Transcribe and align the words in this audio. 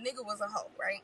nigga 0.00 0.24
was 0.24 0.40
a 0.40 0.46
hoe, 0.46 0.70
right? 0.80 1.02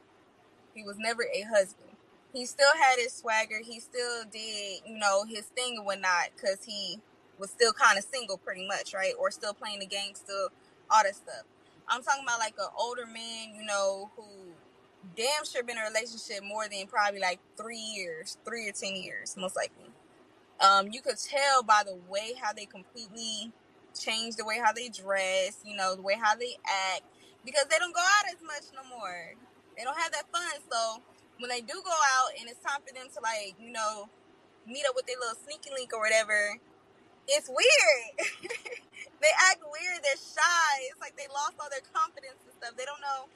He 0.74 0.82
was 0.82 0.96
never 0.98 1.22
a 1.22 1.42
husband. 1.42 1.90
He 2.32 2.44
still 2.46 2.74
had 2.78 2.98
his 2.98 3.12
swagger. 3.12 3.60
He 3.64 3.80
still 3.80 4.24
did, 4.30 4.82
you 4.86 4.98
know, 4.98 5.24
his 5.24 5.46
thing 5.46 5.76
and 5.78 5.86
whatnot 5.86 6.30
because 6.36 6.64
he 6.64 7.00
was 7.38 7.50
still 7.50 7.72
kind 7.72 7.98
of 7.98 8.04
single 8.12 8.38
pretty 8.38 8.66
much, 8.66 8.94
right? 8.94 9.14
Or 9.18 9.30
still 9.30 9.54
playing 9.54 9.80
the 9.80 9.86
game, 9.86 10.14
still 10.14 10.48
all 10.90 11.02
that 11.02 11.16
stuff. 11.16 11.44
I'm 11.88 12.02
talking 12.02 12.24
about 12.24 12.38
like 12.38 12.54
an 12.58 12.68
older 12.78 13.06
man, 13.06 13.54
you 13.54 13.64
know, 13.64 14.10
who 14.16 14.24
damn 15.16 15.44
sure 15.44 15.62
been 15.62 15.76
in 15.76 15.82
a 15.82 15.86
relationship 15.86 16.42
more 16.44 16.68
than 16.68 16.86
probably 16.86 17.20
like 17.20 17.38
three 17.56 17.78
years, 17.78 18.36
three 18.44 18.68
or 18.68 18.72
ten 18.72 18.96
years, 18.96 19.36
most 19.36 19.56
likely. 19.56 19.90
Um, 20.60 20.88
you 20.90 21.00
could 21.00 21.18
tell 21.18 21.62
by 21.62 21.82
the 21.84 21.96
way 22.08 22.34
how 22.40 22.52
they 22.52 22.64
completely 22.66 23.52
change 23.98 24.36
the 24.36 24.44
way 24.44 24.58
how 24.62 24.72
they 24.72 24.88
dress, 24.88 25.58
you 25.64 25.76
know, 25.76 25.94
the 25.94 26.02
way 26.02 26.16
how 26.20 26.34
they 26.34 26.56
act, 26.94 27.02
because 27.46 27.70
they 27.70 27.78
don't 27.78 27.94
go 27.94 28.02
out 28.02 28.26
as 28.28 28.42
much 28.42 28.74
no 28.74 28.82
more. 28.90 29.38
They 29.78 29.84
don't 29.86 29.96
have 29.96 30.10
that 30.12 30.26
fun. 30.34 30.58
So 30.66 31.00
when 31.38 31.48
they 31.48 31.62
do 31.62 31.78
go 31.86 31.94
out 32.18 32.34
and 32.34 32.50
it's 32.50 32.58
time 32.60 32.82
for 32.82 32.92
them 32.92 33.06
to 33.06 33.18
like, 33.22 33.54
you 33.62 33.70
know, 33.70 34.10
meet 34.66 34.84
up 34.90 34.98
with 34.98 35.06
their 35.06 35.16
little 35.22 35.38
sneaky 35.46 35.70
link 35.70 35.94
or 35.94 36.02
whatever, 36.02 36.58
it's 37.30 37.48
weird. 37.48 38.04
they 39.22 39.32
act 39.48 39.62
weird. 39.62 40.02
They're 40.02 40.18
shy. 40.18 40.90
It's 40.90 41.00
like 41.00 41.16
they 41.16 41.30
lost 41.30 41.54
all 41.62 41.70
their 41.70 41.86
confidence 41.94 42.42
and 42.42 42.54
stuff. 42.58 42.74
They 42.76 42.84
don't 42.84 43.00
know. 43.00 43.30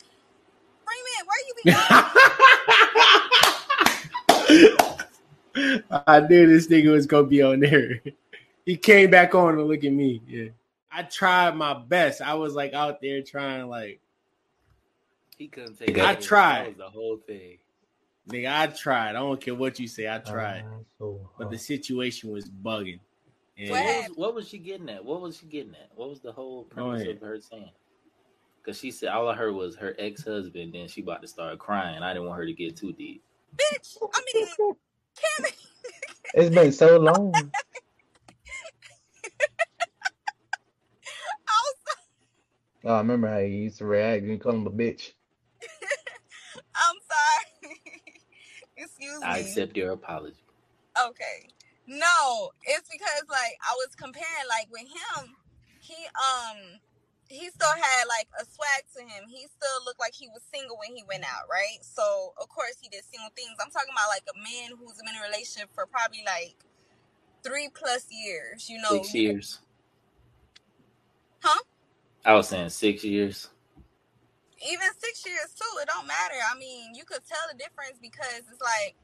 Freeman, 0.83 1.23
where 1.31 1.43
you 1.47 1.55
be 1.55 1.63
I 6.07 6.21
knew 6.21 6.47
this 6.47 6.69
nigga 6.69 6.91
was 6.93 7.07
gonna 7.07 7.27
be 7.27 7.43
on 7.43 7.61
there. 7.61 8.03
He 8.67 8.77
came 8.77 9.11
back 9.11 9.35
on 9.35 9.57
to 9.57 9.65
look 9.65 9.85
at 9.85 9.93
me. 9.93 10.23
Yeah. 10.27 10.49
I 10.93 11.03
tried 11.03 11.57
my 11.57 11.75
best. 11.75 12.21
I 12.21 12.35
was 12.35 12.55
like 12.55 12.75
out 12.75 13.01
there 13.01 13.23
trying 13.23 13.69
like 13.69 14.01
he 15.37 15.49
couldn't 15.49 15.79
take 15.79 15.91
it. 15.91 16.01
I 16.01 16.15
tried 16.15 16.77
the 16.77 16.89
whole 16.89 17.19
thing. 17.27 17.59
Nigga, 18.29 18.53
I 18.53 18.67
tried. 18.67 19.11
I 19.11 19.15
don't 19.15 19.41
care 19.41 19.55
what 19.55 19.79
you 19.79 19.89
say. 19.89 20.09
I 20.09 20.19
tried. 20.19 20.61
Uh, 20.61 20.83
so, 20.99 21.21
uh, 21.25 21.29
but 21.39 21.51
the 21.51 21.59
situation 21.59 22.31
was 22.31 22.49
bugging. 22.49 23.01
And 23.57 23.71
what, 23.71 23.85
was, 23.85 24.11
what 24.17 24.35
was 24.35 24.49
she 24.49 24.59
getting 24.59 24.89
at? 24.89 25.05
What 25.05 25.21
was 25.21 25.39
she 25.39 25.47
getting 25.47 25.73
at? 25.73 25.91
What 25.95 26.11
was 26.11 26.21
the 26.21 26.33
whole 26.33 26.65
premise 26.65 27.09
of 27.09 27.21
her 27.21 27.41
saying? 27.41 27.71
Because 28.63 28.79
she 28.79 28.91
said 28.91 29.09
all 29.09 29.29
I 29.29 29.35
heard 29.35 29.55
was 29.55 29.77
her 29.77 29.95
ex 29.99 30.25
husband. 30.25 30.75
Then 30.75 30.89
she 30.89 31.01
about 31.01 31.23
to 31.23 31.29
start 31.29 31.59
crying. 31.59 32.03
I 32.03 32.13
didn't 32.13 32.29
want 32.29 32.39
her 32.39 32.47
to 32.47 32.53
get 32.53 32.77
too 32.77 32.93
deep. 32.93 33.23
Bitch, 33.57 33.97
I 34.15 34.21
mean, 34.35 34.47
Kim. 34.57 35.47
it's 36.35 36.55
been 36.55 36.73
so 36.73 36.99
long. 36.99 37.33
Oh, 42.85 42.95
I 42.95 42.99
remember 42.99 43.29
how 43.29 43.39
you 43.39 43.69
used 43.69 43.79
to 43.79 43.85
react. 43.85 44.25
You 44.25 44.39
call 44.39 44.53
him 44.53 44.67
a 44.67 44.71
bitch. 44.71 45.13
I'm 46.55 46.97
sorry. 47.05 47.81
Excuse 48.77 49.21
me. 49.21 49.27
I 49.27 49.39
accept 49.39 49.77
your 49.77 49.93
apology. 49.93 50.43
Okay. 50.97 51.49
No, 51.87 52.51
it's 52.65 52.89
because 52.91 53.25
like 53.29 53.59
I 53.61 53.75
was 53.77 53.95
comparing 53.97 54.49
like 54.49 54.69
with 54.71 54.89
him, 54.89 55.37
he 55.81 55.97
um 56.17 56.81
he 57.29 57.49
still 57.51 57.77
had 57.77 58.05
like 58.09 58.29
a 58.41 58.45
swag 58.45 58.83
to 58.97 59.03
him. 59.03 59.29
He 59.29 59.47
still 59.47 59.85
looked 59.85 60.01
like 60.01 60.15
he 60.15 60.29
was 60.29 60.43
single 60.53 60.79
when 60.79 60.97
he 60.97 61.05
went 61.07 61.25
out, 61.25 61.51
right? 61.51 61.79
So 61.83 62.33
of 62.41 62.49
course 62.49 62.77
he 62.81 62.89
did 62.89 63.05
single 63.05 63.31
things. 63.37 63.59
I'm 63.61 63.71
talking 63.71 63.93
about 63.93 64.09
like 64.09 64.25
a 64.25 64.37
man 64.39 64.79
who's 64.79 64.97
been 64.97 65.15
in 65.15 65.21
a 65.21 65.25
relationship 65.27 65.69
for 65.75 65.85
probably 65.87 66.25
like 66.25 66.57
three 67.45 67.69
plus 67.69 68.07
years, 68.11 68.69
you 68.71 68.81
know. 68.81 69.03
Six 69.03 69.15
years. 69.15 69.59
Huh? 71.43 71.63
I 72.25 72.35
was 72.35 72.49
saying 72.49 72.69
six 72.71 73.05
years. 73.05 73.49
Even 74.63 74.89
six 74.99 75.25
years 75.25 75.55
too, 75.57 75.79
it 75.81 75.89
don't 75.89 76.07
matter. 76.07 76.35
I 76.53 76.59
mean, 76.59 76.95
you 76.95 77.05
could 77.05 77.23
tell 77.27 77.41
the 77.51 77.57
difference 77.57 77.99
because 78.01 78.43
it's 78.51 78.61
like 78.61 78.95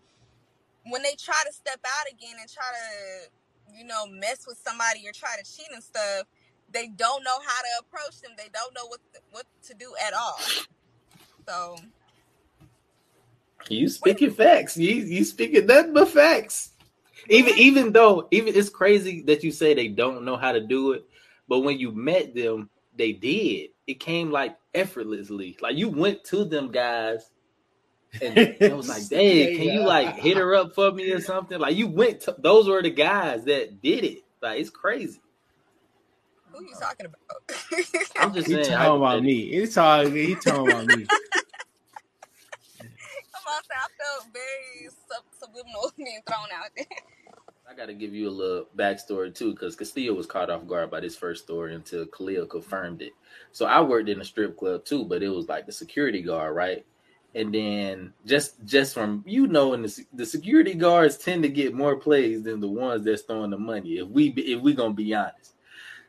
when 0.91 1.03
they 1.03 1.14
try 1.19 1.41
to 1.47 1.53
step 1.53 1.81
out 1.84 2.12
again 2.12 2.36
and 2.39 2.50
try 2.50 2.64
to, 2.64 3.79
you 3.79 3.85
know, 3.85 4.07
mess 4.07 4.45
with 4.46 4.58
somebody 4.58 5.08
or 5.08 5.13
try 5.13 5.30
to 5.36 5.45
cheat 5.45 5.67
and 5.73 5.83
stuff, 5.83 6.27
they 6.70 6.89
don't 6.89 7.24
know 7.24 7.39
how 7.45 7.61
to 7.63 7.68
approach 7.80 8.20
them. 8.20 8.33
They 8.36 8.51
don't 8.52 8.74
know 8.74 8.86
what 8.86 9.01
what 9.30 9.46
to 9.68 9.74
do 9.74 9.95
at 10.07 10.12
all. 10.12 10.39
So 11.48 11.77
you 13.68 13.89
speaking 13.89 14.30
facts. 14.30 14.77
You 14.77 14.95
you 14.95 15.24
speaking 15.24 15.67
nothing 15.67 15.95
but 15.95 16.08
facts. 16.08 16.73
Even 17.29 17.55
even 17.57 17.92
though 17.92 18.29
even 18.30 18.55
it's 18.55 18.68
crazy 18.68 19.23
that 19.23 19.42
you 19.42 19.51
say 19.51 19.74
they 19.74 19.89
don't 19.89 20.24
know 20.24 20.36
how 20.36 20.52
to 20.52 20.61
do 20.61 20.92
it, 20.92 21.07
but 21.48 21.61
when 21.61 21.79
you 21.79 21.92
met 21.92 22.35
them, 22.35 22.68
they 22.96 23.12
did. 23.12 23.70
It 23.86 24.01
came 24.01 24.30
like 24.30 24.57
effortlessly. 24.74 25.57
Like 25.61 25.77
you 25.77 25.89
went 25.89 26.24
to 26.24 26.45
them 26.45 26.70
guys 26.70 27.30
and 28.20 28.39
it 28.61 28.77
was 28.77 28.89
like, 28.89 29.08
"Dang, 29.08 29.57
can 29.57 29.64
you 29.64 29.83
like 29.83 30.17
hit 30.17 30.36
her 30.36 30.55
up 30.55 30.74
for 30.74 30.90
me 30.92 31.11
or 31.12 31.20
something?" 31.20 31.58
Like 31.58 31.77
you 31.77 31.86
went 31.86 32.20
to 32.23 32.35
those 32.39 32.68
were 32.68 32.83
the 32.83 32.90
guys 32.90 33.45
that 33.45 33.83
did 33.83 34.05
it. 34.05 34.24
Like 34.40 34.61
it's 34.61 34.70
crazy. 34.70 35.20
Who 36.51 36.58
are 36.58 36.62
you 36.62 36.74
talking 36.80 37.06
about? 37.06 37.23
I'm 38.18 38.35
just 38.35 38.48
saying. 38.48 38.64
talking 38.67 38.96
about 38.96 39.23
me. 39.23 39.51
He's 39.51 39.74
talking. 39.74 40.14
He 40.14 40.35
talking 40.35 40.70
about 40.70 40.86
me. 40.86 41.06
I'm 42.80 43.42
about 43.42 43.64
I 43.70 43.86
felt 43.98 44.33
very 44.33 44.89
sub- 45.08 45.24
subliminal 45.39 45.92
being 45.96 46.20
thrown 46.27 46.48
out 46.55 46.70
there. 46.77 46.86
I 47.77 47.79
got 47.79 47.87
to 47.89 47.95
give 47.95 48.14
you 48.14 48.31
a 48.31 48.31
little 48.31 48.67
backstory 48.75 49.35
too, 49.35 49.53
because 49.53 49.77
Castillo 49.77 50.14
was 50.14 50.25
caught 50.25 50.48
off 50.48 50.67
guard 50.67 50.91
by 50.91 51.01
this 51.01 51.14
first 51.14 51.45
story 51.45 51.75
until 51.75 52.07
Khalil 52.07 52.47
confirmed 52.47 53.03
it. 53.03 53.13
So 53.53 53.67
I 53.67 53.83
worked 53.83 54.09
in 54.09 54.19
a 54.19 54.25
strip 54.25 54.57
club 54.57 54.87
too, 54.87 55.05
but 55.05 55.23
it 55.23 55.29
was 55.29 55.47
like 55.47 55.67
the 55.67 55.73
security 55.73 56.23
guard, 56.23 56.57
right? 56.57 56.86
And 57.35 57.55
then 57.55 58.15
just 58.25 58.65
just 58.65 58.95
from 58.95 59.23
you 59.27 59.47
knowing 59.47 59.83
the, 59.83 60.05
the 60.15 60.25
security 60.25 60.73
guards 60.73 61.19
tend 61.19 61.42
to 61.42 61.51
get 61.51 61.75
more 61.75 61.97
plays 61.97 62.42
than 62.42 62.61
the 62.61 62.69
ones 62.69 63.05
that's 63.05 63.23
throwing 63.23 63.51
the 63.51 63.59
money. 63.59 63.98
If 63.98 64.09
we 64.09 64.29
if 64.29 64.63
we 64.63 64.73
gonna 64.73 64.95
be 64.95 65.13
honest, 65.13 65.53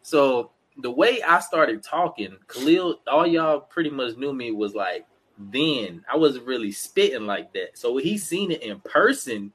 so 0.04 0.52
the 0.78 0.92
way 0.92 1.22
I 1.22 1.42
started 1.42 1.84
talking, 1.84 2.38
Khalil, 2.48 3.02
all 3.08 3.28
y'all 3.28 3.60
pretty 3.60 3.90
much 3.90 4.16
knew 4.16 4.32
me 4.32 4.52
was 4.54 4.74
like 4.74 5.06
then 5.38 6.06
I 6.10 6.16
wasn't 6.16 6.46
really 6.46 6.72
spitting 6.72 7.26
like 7.26 7.52
that. 7.52 7.78
So 7.78 7.92
when 7.92 8.06
he 8.06 8.18
seen 8.18 8.52
it 8.52 8.64
in 8.64 8.80
person, 8.80 9.52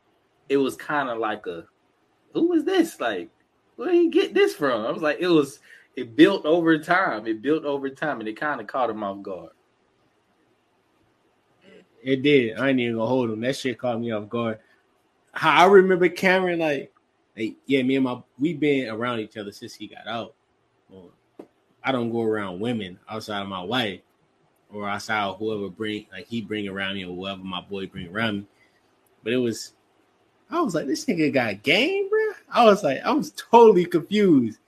it 0.50 0.58
was 0.58 0.76
kind 0.76 1.08
of 1.08 1.16
like 1.16 1.46
a 1.46 1.64
who 2.32 2.52
is 2.52 2.64
this? 2.64 3.00
Like, 3.00 3.30
where 3.76 3.92
you 3.92 4.10
get 4.10 4.34
this 4.34 4.54
from? 4.54 4.86
I 4.86 4.90
was 4.90 5.02
like, 5.02 5.18
it 5.20 5.28
was 5.28 5.60
it 5.96 6.16
built 6.16 6.46
over 6.46 6.78
time. 6.78 7.26
It 7.26 7.42
built 7.42 7.64
over 7.64 7.90
time, 7.90 8.20
and 8.20 8.28
it 8.28 8.38
kind 8.38 8.60
of 8.60 8.66
caught 8.66 8.90
him 8.90 9.02
off 9.02 9.22
guard. 9.22 9.50
It 12.02 12.22
did. 12.22 12.58
I 12.58 12.70
ain't 12.70 12.80
even 12.80 12.96
gonna 12.96 13.06
hold 13.06 13.30
him. 13.30 13.40
That 13.40 13.56
shit 13.56 13.78
caught 13.78 14.00
me 14.00 14.10
off 14.10 14.28
guard. 14.28 14.58
How 15.32 15.64
I 15.64 15.66
remember 15.66 16.08
Cameron, 16.08 16.58
like, 16.58 16.92
like, 17.36 17.56
yeah, 17.66 17.82
me 17.82 17.96
and 17.96 18.04
my 18.04 18.20
we've 18.38 18.58
been 18.58 18.88
around 18.88 19.20
each 19.20 19.36
other 19.36 19.52
since 19.52 19.74
he 19.74 19.86
got 19.86 20.06
out. 20.06 20.34
Well, 20.90 21.10
I 21.84 21.92
don't 21.92 22.12
go 22.12 22.22
around 22.22 22.60
women 22.60 22.98
outside 23.08 23.42
of 23.42 23.48
my 23.48 23.62
wife 23.62 24.00
or 24.72 24.88
outside 24.88 25.24
of 25.24 25.38
whoever 25.38 25.68
bring 25.68 26.06
like 26.12 26.26
he 26.26 26.40
bring 26.40 26.68
around 26.68 26.94
me 26.94 27.04
or 27.04 27.14
whoever 27.14 27.42
my 27.42 27.60
boy 27.60 27.86
bring 27.86 28.08
around 28.08 28.40
me. 28.40 28.46
But 29.22 29.32
it 29.32 29.38
was 29.38 29.74
I 30.52 30.60
was 30.60 30.74
like, 30.74 30.86
this 30.86 31.06
nigga 31.06 31.32
got 31.32 31.62
game, 31.62 32.08
bro. 32.10 32.20
I 32.52 32.64
was 32.64 32.84
like, 32.84 33.00
I 33.02 33.10
was 33.10 33.32
totally 33.32 33.86
confused. 33.86 34.58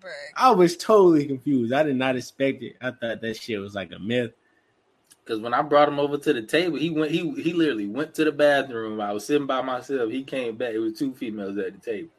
Bro. 0.00 0.10
I 0.36 0.50
was 0.50 0.76
totally 0.76 1.26
confused. 1.26 1.72
I 1.72 1.82
did 1.82 1.96
not 1.96 2.16
expect 2.16 2.62
it. 2.62 2.76
I 2.80 2.90
thought 2.90 3.20
that 3.20 3.36
shit 3.36 3.60
was 3.60 3.74
like 3.74 3.92
a 3.92 3.98
myth. 3.98 4.32
Because 5.24 5.40
when 5.40 5.54
I 5.54 5.62
brought 5.62 5.88
him 5.88 5.98
over 5.98 6.18
to 6.18 6.32
the 6.32 6.42
table, 6.42 6.76
he 6.78 6.90
went. 6.90 7.10
He 7.10 7.30
he 7.40 7.52
literally 7.54 7.86
went 7.86 8.14
to 8.14 8.24
the 8.24 8.32
bathroom. 8.32 9.00
I 9.00 9.12
was 9.12 9.24
sitting 9.24 9.46
by 9.46 9.62
myself. 9.62 10.10
He 10.10 10.22
came 10.22 10.56
back. 10.56 10.74
It 10.74 10.78
was 10.78 10.98
two 10.98 11.14
females 11.14 11.56
at 11.56 11.72
the 11.72 11.78
table. 11.78 12.10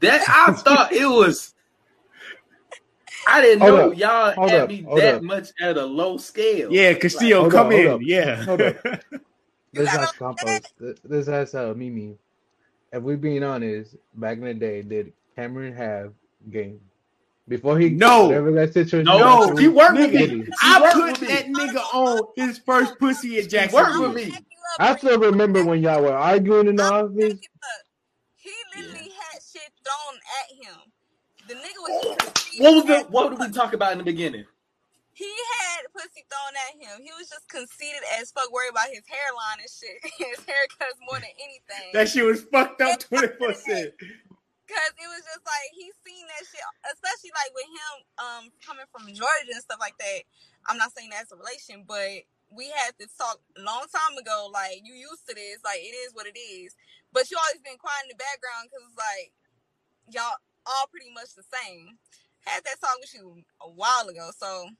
That 0.00 0.22
I 0.28 0.52
thought 0.56 0.92
it 0.92 1.06
was. 1.06 1.54
I 3.26 3.40
didn't 3.40 3.60
hold 3.60 3.74
know 3.74 3.90
up, 3.92 3.98
y'all 4.36 4.48
had 4.48 4.60
up, 4.62 4.68
me 4.68 4.86
that 4.96 5.14
up. 5.16 5.22
much 5.22 5.48
at 5.60 5.76
a 5.76 5.84
low 5.84 6.16
scale. 6.16 6.72
Yeah, 6.72 6.94
Castillo, 6.94 7.44
like, 7.44 7.52
come 7.52 7.72
in. 7.72 8.00
Yeah. 8.02 8.44
This 9.72 9.88
has 9.88 10.12
compost. 10.12 10.74
This 11.04 11.26
has 11.26 11.54
uh, 11.54 11.72
Mimi. 11.76 12.16
If 12.92 13.02
we're 13.02 13.16
being 13.16 13.42
honest, 13.42 13.96
back 14.14 14.38
in 14.38 14.44
the 14.44 14.54
day, 14.54 14.82
did 14.82 15.12
Cameron 15.34 15.74
have 15.74 16.12
game? 16.50 16.80
Before 17.48 17.78
he 17.78 17.90
no 17.90 18.26
whatever 18.26 18.52
that 18.52 18.72
situation 18.72 19.06
no 19.06 19.18
was, 19.48 19.58
he 19.58 19.66
worked 19.66 19.98
with 19.98 20.12
me. 20.12 20.46
I 20.62 20.90
put 20.92 21.28
that 21.28 21.46
nigga 21.46 21.82
on 21.92 22.22
his 22.36 22.58
first 22.58 22.98
pussy 22.98 23.38
at 23.38 23.48
Jackson. 23.48 23.80
Worked 23.80 23.98
with 23.98 24.14
me. 24.14 24.36
I 24.78 24.96
still 24.96 25.18
remember 25.18 25.64
when 25.64 25.82
y'all 25.82 26.02
were 26.02 26.16
arguing 26.16 26.68
in 26.68 26.76
the 26.76 26.84
office. 26.84 27.40
He 28.36 28.50
literally 28.76 29.10
had 29.10 29.40
shit 29.42 29.70
thrown 29.84 30.20
at 30.38 30.66
him. 30.66 30.92
The 31.48 31.54
nigga 31.54 31.78
was. 31.78 32.16
What 32.58 32.74
was 32.74 32.84
the? 32.84 33.00
What 33.10 33.30
did 33.30 33.38
we 33.40 33.50
talk 33.50 33.72
about 33.72 33.92
in 33.92 33.98
the 33.98 34.04
beginning? 34.04 34.44
He 35.12 35.28
had 35.28 35.92
pussy 35.92 36.24
thrown 36.24 36.56
at 36.56 36.74
him. 36.80 37.04
He 37.04 37.12
was 37.12 37.28
just 37.28 37.44
conceited 37.48 38.00
as 38.16 38.32
fuck, 38.32 38.48
worried 38.48 38.72
about 38.72 38.88
his 38.88 39.04
hairline 39.04 39.60
and 39.60 39.68
shit. 39.68 40.00
his 40.16 40.40
haircuts 40.48 40.96
more 41.04 41.20
than 41.20 41.32
anything. 41.36 41.92
That 41.92 42.08
shit 42.08 42.24
was 42.24 42.48
fucked 42.48 42.80
up 42.80 43.00
twenty 43.08 43.28
four 43.36 43.52
percent. 43.52 43.92
Cause 44.64 44.92
it 44.96 45.08
was 45.12 45.20
just 45.28 45.44
like 45.44 45.68
he 45.76 45.92
seen 46.00 46.24
that 46.32 46.48
shit, 46.48 46.64
especially 46.96 47.28
like 47.36 47.52
with 47.52 47.68
him 47.68 47.94
um 48.24 48.44
coming 48.64 48.88
from 48.88 49.04
Georgia 49.12 49.52
and 49.52 49.60
stuff 49.60 49.82
like 49.84 50.00
that. 50.00 50.24
I'm 50.64 50.80
not 50.80 50.96
saying 50.96 51.12
that's 51.12 51.28
a 51.28 51.36
relation, 51.36 51.84
but 51.84 52.24
we 52.48 52.72
had 52.72 52.96
this 52.96 53.12
talk 53.12 53.36
a 53.56 53.60
long 53.60 53.84
time 53.92 54.16
ago. 54.16 54.48
Like 54.48 54.80
you 54.80 54.96
used 54.96 55.28
to 55.28 55.36
this, 55.36 55.60
like 55.60 55.84
it 55.84 55.92
is 55.92 56.16
what 56.16 56.24
it 56.24 56.40
is. 56.40 56.72
But 57.12 57.28
you 57.28 57.36
always 57.36 57.60
been 57.60 57.76
quiet 57.76 58.08
in 58.08 58.16
the 58.16 58.20
background 58.20 58.72
because 58.72 58.88
it's 58.88 58.96
like 58.96 59.28
y'all 60.08 60.40
all 60.64 60.88
pretty 60.88 61.12
much 61.12 61.36
the 61.36 61.44
same. 61.44 62.00
Had 62.48 62.64
that 62.64 62.80
talk 62.80 62.96
with 62.96 63.12
you 63.12 63.44
a 63.60 63.70
while 63.70 64.08
ago, 64.08 64.32
so 64.32 64.72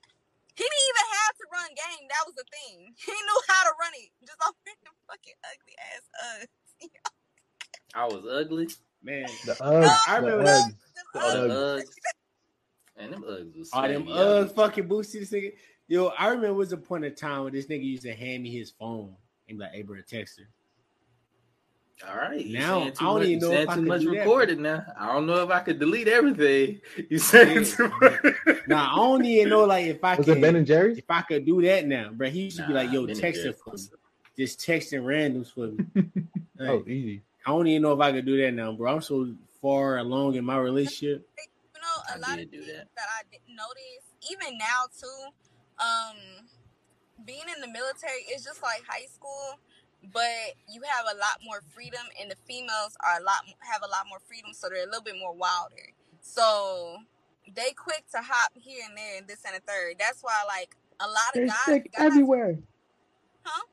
he 0.54 0.62
didn't 0.64 0.86
even 0.92 1.06
have 1.16 1.34
to 1.36 1.44
run 1.52 1.68
game. 1.72 2.04
That 2.08 2.22
was 2.26 2.34
the 2.36 2.44
thing. 2.52 2.94
He 3.06 3.12
knew 3.12 3.40
how 3.48 3.62
to 3.64 3.72
run 3.80 3.92
it. 3.96 4.10
Just 4.26 4.38
off 4.46 4.54
the 4.64 4.72
fucking 5.08 5.38
ugly 5.44 5.74
ass 5.80 6.04
us. 6.42 6.90
I 7.94 8.04
was 8.06 8.24
ugly. 8.30 8.68
Man, 9.02 9.26
The 9.44 9.52
Uggs. 9.54 9.96
I 10.08 10.20
the 10.20 10.26
remember- 10.26 10.50
Uggs. 10.50 10.74
Oh, 11.14 11.18
Uggs. 11.20 11.48
the 11.48 11.54
Uggs. 11.54 11.96
And 12.96 13.12
them 13.12 13.22
Uggs 13.26 13.58
was 13.58 13.70
all 13.72 13.82
them 13.88 14.04
swaggy. 14.06 14.42
Ugg 14.42 14.54
fucking 14.54 14.88
boots 14.88 15.10
to 15.12 15.20
this 15.20 15.30
nigga. 15.30 15.52
Yo, 15.88 16.06
I 16.18 16.26
remember 16.28 16.48
it 16.48 16.52
was 16.54 16.72
a 16.72 16.76
point 16.76 17.04
in 17.04 17.14
time 17.14 17.42
where 17.42 17.50
this 17.50 17.66
nigga 17.66 17.84
used 17.84 18.04
to 18.04 18.14
hand 18.14 18.42
me 18.42 18.50
his 18.50 18.70
phone 18.70 19.14
and 19.48 19.58
be 19.58 19.64
like, 19.64 19.72
"Hey, 19.72 19.82
bro, 19.82 19.96
text 20.08 20.38
her." 20.38 20.48
All 22.08 22.16
right. 22.16 22.46
Now, 22.46 22.82
I 22.82 22.86
don't 23.04 23.18
much, 23.20 23.28
even 23.28 23.38
know 23.40 23.52
if 23.52 23.68
I 23.68 23.74
too 23.74 23.80
could 23.80 23.88
much 23.88 24.04
recorded 24.04 24.58
now. 24.58 24.84
I 24.98 25.12
don't 25.12 25.26
know 25.26 25.42
if 25.42 25.50
I 25.50 25.60
could 25.60 25.78
delete 25.78 26.08
everything. 26.08 26.80
You 27.10 27.18
saying 27.18 27.58
Yeah. 27.58 27.64
too. 27.64 27.92
Now 28.66 28.92
I 28.92 28.96
don't 28.96 29.24
even 29.24 29.48
know 29.50 29.64
like 29.64 29.86
if 29.86 30.02
I 30.02 30.16
Was 30.16 30.26
could 30.26 30.38
it 30.38 30.40
Ben 30.40 30.56
and 30.56 30.66
Jerry's? 30.66 30.98
if 30.98 31.04
I 31.08 31.22
could 31.22 31.44
do 31.46 31.62
that 31.62 31.86
now, 31.86 32.10
bro. 32.10 32.28
He 32.28 32.42
used 32.42 32.56
to 32.58 32.66
be 32.66 32.72
like, 32.72 32.90
"Yo, 32.92 33.02
Ben 33.02 33.10
and 33.10 33.20
text 33.20 33.42
for 33.62 33.74
me, 33.76 33.82
just 34.36 34.60
texting 34.60 35.02
randoms 35.04 35.52
for 35.52 35.68
me." 35.68 35.84
Like, 36.58 36.70
Oh, 36.70 36.84
easy. 36.86 37.22
I 37.46 37.50
don't 37.50 37.66
even 37.66 37.82
know 37.82 37.92
if 37.92 38.00
I 38.00 38.12
could 38.12 38.26
do 38.26 38.40
that 38.42 38.52
now, 38.52 38.72
bro. 38.72 38.94
I'm 38.94 39.00
so 39.00 39.34
far 39.60 39.98
along 39.98 40.34
in 40.36 40.44
my 40.44 40.58
relationship. 40.58 41.26
You 41.74 41.80
know, 41.80 42.14
a 42.14 42.16
I 42.16 42.28
lot 42.30 42.36
did 42.38 42.46
of 42.46 42.50
do 42.52 42.58
things 42.58 42.72
that. 42.72 42.88
that 42.94 43.06
I 43.18 43.22
didn't 43.32 43.56
notice, 43.56 44.04
even 44.30 44.58
now 44.58 44.86
too. 44.96 45.32
Um, 45.82 46.46
being 47.24 47.42
in 47.54 47.60
the 47.60 47.66
military 47.68 48.20
is 48.34 48.44
just 48.44 48.62
like 48.62 48.82
high 48.86 49.06
school, 49.06 49.58
but 50.12 50.56
you 50.68 50.82
have 50.82 51.06
a 51.12 51.16
lot 51.16 51.38
more 51.44 51.62
freedom, 51.74 52.02
and 52.20 52.30
the 52.30 52.36
females 52.46 52.96
are 53.00 53.20
a 53.20 53.22
lot 53.22 53.44
have 53.60 53.82
a 53.82 53.90
lot 53.90 54.06
more 54.08 54.18
freedom, 54.26 54.52
so 54.52 54.68
they're 54.68 54.84
a 54.84 54.86
little 54.86 55.02
bit 55.02 55.16
more 55.18 55.34
wilder. 55.34 55.92
So 56.20 56.98
they 57.54 57.72
quick 57.72 58.04
to 58.12 58.18
hop 58.18 58.52
here 58.54 58.82
and 58.88 58.96
there 58.96 59.18
and 59.18 59.28
this 59.28 59.44
and 59.46 59.56
a 59.56 59.60
third. 59.60 59.96
That's 59.98 60.22
why 60.22 60.42
like 60.46 60.76
a 61.00 61.06
lot 61.06 61.28
of 61.28 61.34
There's 61.34 61.50
guys, 61.50 61.66
dick 61.66 61.92
guys 61.92 62.06
everywhere. 62.06 62.58
Huh? 63.42 63.66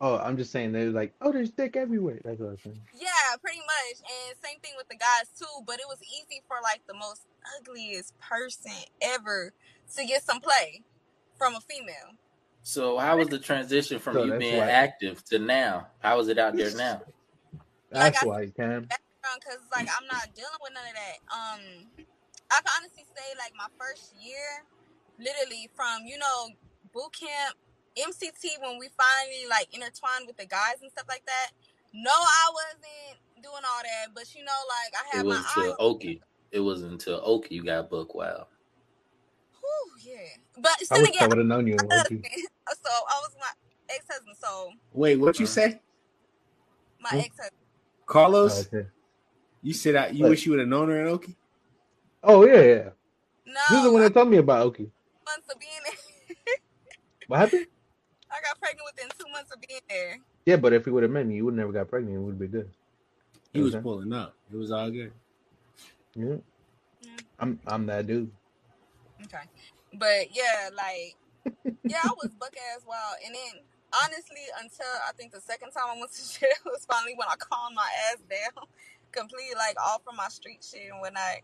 Oh, 0.00 0.18
I'm 0.18 0.36
just 0.36 0.50
saying 0.50 0.72
they're 0.72 0.90
like, 0.90 1.14
oh, 1.20 1.30
there's 1.30 1.50
dick 1.50 1.76
everywhere. 1.76 2.18
That's 2.24 2.40
what 2.40 2.50
I'm 2.50 2.58
saying. 2.58 2.80
Yeah, 2.98 3.36
pretty 3.40 3.60
much. 3.60 4.00
And 4.00 4.36
same 4.44 4.58
thing 4.60 4.72
with 4.76 4.88
the 4.88 4.96
guys 4.96 5.30
too, 5.38 5.62
but 5.64 5.76
it 5.76 5.86
was 5.88 5.98
easy 6.02 6.42
for 6.48 6.56
like 6.62 6.80
the 6.88 6.94
most 6.94 7.22
ugliest 7.60 8.18
person 8.18 8.72
ever 9.00 9.52
to 9.96 10.04
get 10.04 10.24
some 10.24 10.40
play 10.40 10.82
from 11.38 11.54
a 11.54 11.60
female. 11.60 12.16
So 12.62 12.98
how 12.98 13.18
was 13.18 13.28
the 13.28 13.38
transition 13.38 13.98
from 13.98 14.14
So 14.14 14.24
you 14.24 14.38
being 14.38 14.58
why- 14.58 14.70
active 14.70 15.24
to 15.26 15.38
now? 15.38 15.88
How 16.00 16.18
is 16.20 16.28
it 16.28 16.38
out 16.38 16.56
there 16.56 16.74
now? 16.76 17.02
That's 17.90 18.22
I- 18.22 18.26
why, 18.26 18.46
Cam. 18.56 18.88
Because 19.34 19.60
like 19.72 19.88
I'm 19.88 20.06
not 20.06 20.28
dealing 20.34 20.60
with 20.60 20.72
none 20.74 20.84
of 20.86 20.94
that. 20.94 21.18
Um 21.30 21.86
I 22.50 22.60
can 22.60 22.72
honestly 22.78 23.04
say 23.14 23.28
like 23.38 23.52
my 23.56 23.66
first 23.78 24.14
year, 24.20 24.64
literally 25.18 25.70
from, 25.74 26.04
you 26.06 26.18
know, 26.18 26.48
boot 26.92 27.12
camp, 27.18 27.56
MCT 27.96 28.60
when 28.60 28.78
we 28.78 28.88
finally 28.98 29.46
like 29.48 29.68
intertwined 29.72 30.26
with 30.26 30.36
the 30.36 30.46
guys 30.46 30.82
and 30.82 30.90
stuff 30.90 31.06
like 31.08 31.24
that. 31.26 31.50
No, 31.94 32.10
I 32.10 32.46
wasn't 32.52 33.18
doing 33.42 33.62
all 33.64 33.82
that, 33.82 34.14
but 34.14 34.34
you 34.34 34.44
know, 34.44 34.58
like 34.68 34.92
I 34.94 35.16
had 35.16 35.24
It 35.24 35.28
was 35.28 35.38
my 35.38 35.44
until 35.56 35.72
eye. 35.72 35.76
Okie. 35.80 36.20
It 36.50 36.60
was 36.60 36.82
until 36.82 37.20
Okie 37.22 37.50
you 37.52 37.62
got 37.64 37.88
book 37.90 38.14
wild. 38.14 38.46
Whew, 39.62 40.12
yeah. 40.12 40.28
But 40.58 40.72
I 40.80 40.84
still 40.84 41.00
wish 41.02 41.20
I 41.20 41.26
would 41.26 41.38
have 41.38 41.46
known 41.46 41.66
you. 41.66 41.76
my 41.76 41.82
Loki. 41.82 42.16
husband. 42.16 42.26
So 42.84 42.90
I 42.90 43.20
was 43.22 43.36
my 43.38 43.94
ex 43.94 44.06
husband. 44.10 44.36
So 44.40 44.70
Wait, 44.92 45.16
what 45.16 45.38
you 45.38 45.46
say, 45.46 45.80
my 47.00 47.10
Hmm? 47.10 47.18
ex 47.18 47.36
husband. 47.38 47.58
Carlos? 48.06 48.68
Oh, 48.72 48.78
okay. 48.78 48.88
You 49.62 49.74
said 49.74 49.96
I, 49.96 50.08
you 50.08 50.22
What? 50.22 50.30
wish 50.30 50.44
you 50.46 50.52
would 50.52 50.60
have 50.60 50.68
known 50.68 50.88
her 50.88 51.00
in 51.06 51.06
Okie. 51.18 51.36
Oh 52.22 52.44
yeah, 52.46 52.62
yeah. 52.62 52.88
No, 53.46 53.60
This 53.70 53.78
is 53.78 53.84
the 53.84 53.92
one 53.92 54.02
that 54.02 54.14
told 54.14 54.28
me 54.28 54.38
about 54.38 54.66
Oki. 54.66 54.90
months 55.26 55.48
of 55.52 55.58
being 55.60 55.72
there. 55.84 56.36
What 57.28 57.38
happened? 57.40 57.66
I 58.30 58.36
got 58.42 58.58
pregnant 58.60 58.86
within 58.94 59.10
two 59.18 59.32
months 59.32 59.52
of 59.52 59.60
being 59.66 59.80
there. 59.88 60.18
Yeah, 60.46 60.56
but 60.56 60.72
if 60.72 60.84
he 60.84 60.90
would 60.90 61.02
have 61.04 61.12
met 61.12 61.26
me, 61.26 61.36
you 61.36 61.44
would 61.44 61.54
never 61.54 61.72
got 61.72 61.88
pregnant. 61.88 62.16
It 62.16 62.20
would 62.20 62.38
be 62.38 62.48
good. 62.48 62.70
He 63.52 63.60
was 63.60 63.74
Okay. 63.74 63.82
pulling 63.82 64.12
up. 64.12 64.34
It 64.52 64.56
was 64.56 64.70
all 64.72 64.90
good. 64.90 65.12
Yeah. 66.14 66.36
Yeah. 67.00 67.16
I'm 67.38 67.60
I'm 67.66 67.86
that 67.86 68.06
dude. 68.06 68.30
Okay. 69.24 69.46
But 69.94 70.34
yeah, 70.34 70.70
like 70.74 71.16
yeah, 71.84 72.00
I 72.04 72.12
was 72.22 72.30
buck 72.38 72.54
ass 72.74 72.82
wild. 72.86 73.16
And 73.24 73.34
then 73.34 73.62
honestly, 74.04 74.44
until 74.60 74.86
I 75.08 75.12
think 75.12 75.32
the 75.32 75.40
second 75.40 75.70
time 75.70 75.84
I 75.90 75.98
went 75.98 76.12
to 76.12 76.22
jail 76.40 76.48
was 76.66 76.84
finally 76.86 77.14
when 77.16 77.28
I 77.28 77.36
calmed 77.36 77.76
my 77.76 77.88
ass 78.10 78.18
down. 78.28 78.64
Completely 79.12 79.54
like 79.56 79.76
off 79.78 80.02
from 80.04 80.16
my 80.16 80.28
street 80.28 80.64
shit 80.64 80.90
and 80.90 81.00
whatnot. 81.00 81.20
I 81.20 81.42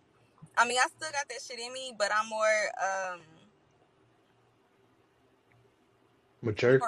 I 0.56 0.66
mean 0.66 0.78
I 0.78 0.88
still 0.88 1.12
got 1.12 1.28
that 1.28 1.38
shit 1.46 1.60
in 1.60 1.70
me, 1.72 1.94
but 1.98 2.10
I'm 2.14 2.28
more 2.28 2.56
um 2.82 3.20
Mature. 6.40 6.81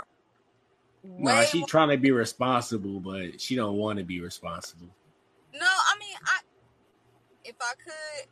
Nah, 1.02 1.40
way 1.40 1.46
she 1.50 1.58
more 1.58 1.69
trying 1.69 1.90
to 1.90 1.98
be 1.98 2.12
responsible, 2.12 2.98
but 2.98 3.38
she 3.38 3.56
don't 3.56 3.76
want 3.76 3.98
to 3.98 4.04
be 4.06 4.22
responsible. 4.22 4.88
No, 5.52 5.66
I 5.66 5.98
mean 5.98 6.16
I 6.25 6.38
if 7.44 7.56
I 7.60 7.72
could, 7.84 8.28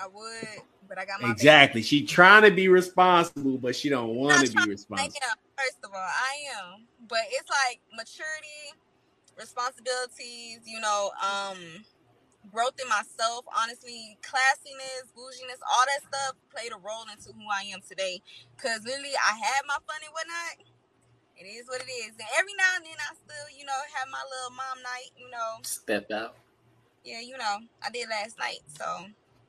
I 0.00 0.06
would, 0.06 0.62
but 0.88 0.98
I 0.98 1.04
got 1.04 1.20
my 1.20 1.28
baby. 1.28 1.32
Exactly. 1.32 1.82
She 1.82 2.04
trying 2.06 2.42
to 2.42 2.50
be 2.50 2.68
responsible, 2.68 3.58
but 3.58 3.74
she 3.76 3.88
don't 3.88 4.14
want 4.14 4.46
to 4.46 4.52
trying- 4.52 4.66
be 4.66 4.70
I 4.70 4.74
responsible. 4.74 5.12
am. 5.30 5.36
First 5.56 5.78
of 5.84 5.90
all, 5.92 5.98
I 6.00 6.34
am. 6.60 6.86
But 7.08 7.20
it's 7.30 7.48
like 7.50 7.80
maturity, 7.92 8.74
responsibilities, 9.36 10.60
you 10.66 10.80
know, 10.80 11.10
um, 11.22 11.58
growth 12.52 12.78
in 12.80 12.88
myself, 12.88 13.44
honestly, 13.56 14.18
classiness, 14.22 15.10
bouginess, 15.14 15.58
all 15.70 15.84
that 15.86 16.02
stuff 16.08 16.36
played 16.54 16.72
a 16.72 16.78
role 16.78 17.04
into 17.12 17.32
who 17.32 17.44
I 17.52 17.62
am 17.74 17.80
today. 17.86 18.22
Cause 18.56 18.84
literally 18.84 19.14
I 19.16 19.34
had 19.36 19.62
my 19.66 19.76
fun 19.86 20.00
and 20.04 20.12
whatnot. 20.12 20.66
It 21.36 21.44
is 21.46 21.66
what 21.68 21.80
it 21.80 21.90
is. 21.90 22.10
And 22.18 22.28
every 22.38 22.54
now 22.54 22.70
and 22.76 22.84
then 22.86 22.96
I 22.98 23.14
still, 23.14 23.58
you 23.58 23.64
know, 23.64 23.78
have 23.94 24.08
my 24.10 24.22
little 24.30 24.56
mom 24.56 24.82
night, 24.82 25.10
you 25.16 25.30
know. 25.30 25.58
Step 25.62 26.10
out. 26.10 26.36
Yeah, 27.04 27.20
you 27.20 27.36
know, 27.38 27.58
I 27.82 27.90
did 27.90 28.08
last 28.08 28.38
night, 28.38 28.58
so 28.66 29.06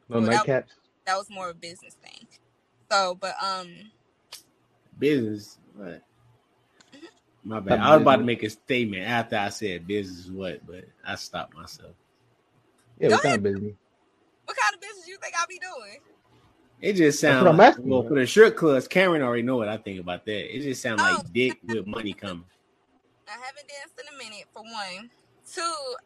No 0.10 0.20
Well, 0.20 0.30
that- 0.30 0.46
nightcaps. 0.46 0.70
that 1.06 1.18
was 1.18 1.30
more 1.30 1.50
of 1.50 1.56
a 1.56 1.60
business 1.60 1.96
thing. 1.96 2.28
So, 2.92 3.16
but 3.16 3.36
um 3.44 3.92
Business. 4.98 5.58
What? 5.76 6.02
My 7.44 7.60
bad. 7.62 7.80
I 7.80 7.94
was 7.96 8.02
about 8.02 8.18
to 8.18 8.24
make 8.24 8.44
a 8.44 8.50
statement 8.50 9.04
after 9.04 9.38
I 9.38 9.50
said 9.50 9.88
business 9.88 10.28
what, 10.30 10.66
but 10.68 10.84
I 11.06 11.16
stopped 11.16 11.56
myself. 11.56 11.96
Yeah, 13.00 13.10
Go 13.10 13.16
what 13.16 13.24
kind 13.24 13.36
of 13.38 13.44
business? 13.44 13.74
what 14.46 14.58
kind 14.58 14.76
of 14.76 14.82
business 14.82 15.08
you 15.08 15.18
think 15.22 15.36
I'll 15.40 15.48
be 15.48 15.60
doing? 15.60 16.00
It 16.82 16.94
just 16.94 17.20
sounds 17.20 17.46
what 17.46 17.56
like, 17.56 17.76
well 17.80 18.04
you. 18.04 18.10
for 18.10 18.16
the 18.16 18.28
strip 18.28 18.58
clubs. 18.58 18.88
Cameron 18.88 19.22
already 19.22 19.44
know 19.44 19.58
what 19.58 19.70
I 19.70 19.78
think 19.78 20.00
about 20.00 20.26
that. 20.26 20.56
It 20.56 20.62
just 20.64 20.82
sounds 20.82 21.02
Oh. 21.02 21.16
like 21.16 21.32
dick 21.34 21.58
with 21.64 21.88
money 21.88 22.14
coming. 22.14 22.46
I 23.28 23.32
haven't 23.32 23.68
danced 23.70 24.00
in 24.00 24.14
a 24.14 24.18
minute 24.18 24.48
for 24.52 24.64
one. 24.64 25.10
Two, 25.50 25.62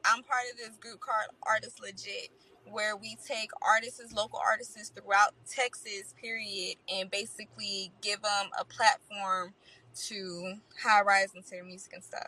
I'm 0.05 0.21
part 0.23 0.43
of 0.51 0.57
this 0.57 0.77
group 0.77 0.99
called 0.99 1.25
Artists 1.43 1.79
Legit, 1.79 2.29
where 2.71 2.95
we 2.95 3.17
take 3.25 3.49
artists, 3.61 4.13
local 4.13 4.39
artists 4.45 4.89
throughout 4.89 5.33
Texas, 5.49 6.13
period, 6.19 6.77
and 6.93 7.09
basically 7.11 7.91
give 8.01 8.21
them 8.21 8.49
a 8.59 8.65
platform 8.65 9.53
to 9.95 10.55
high 10.81 11.01
rise 11.01 11.33
into 11.35 11.51
their 11.51 11.63
music 11.63 11.93
and 11.93 12.03
stuff. 12.03 12.27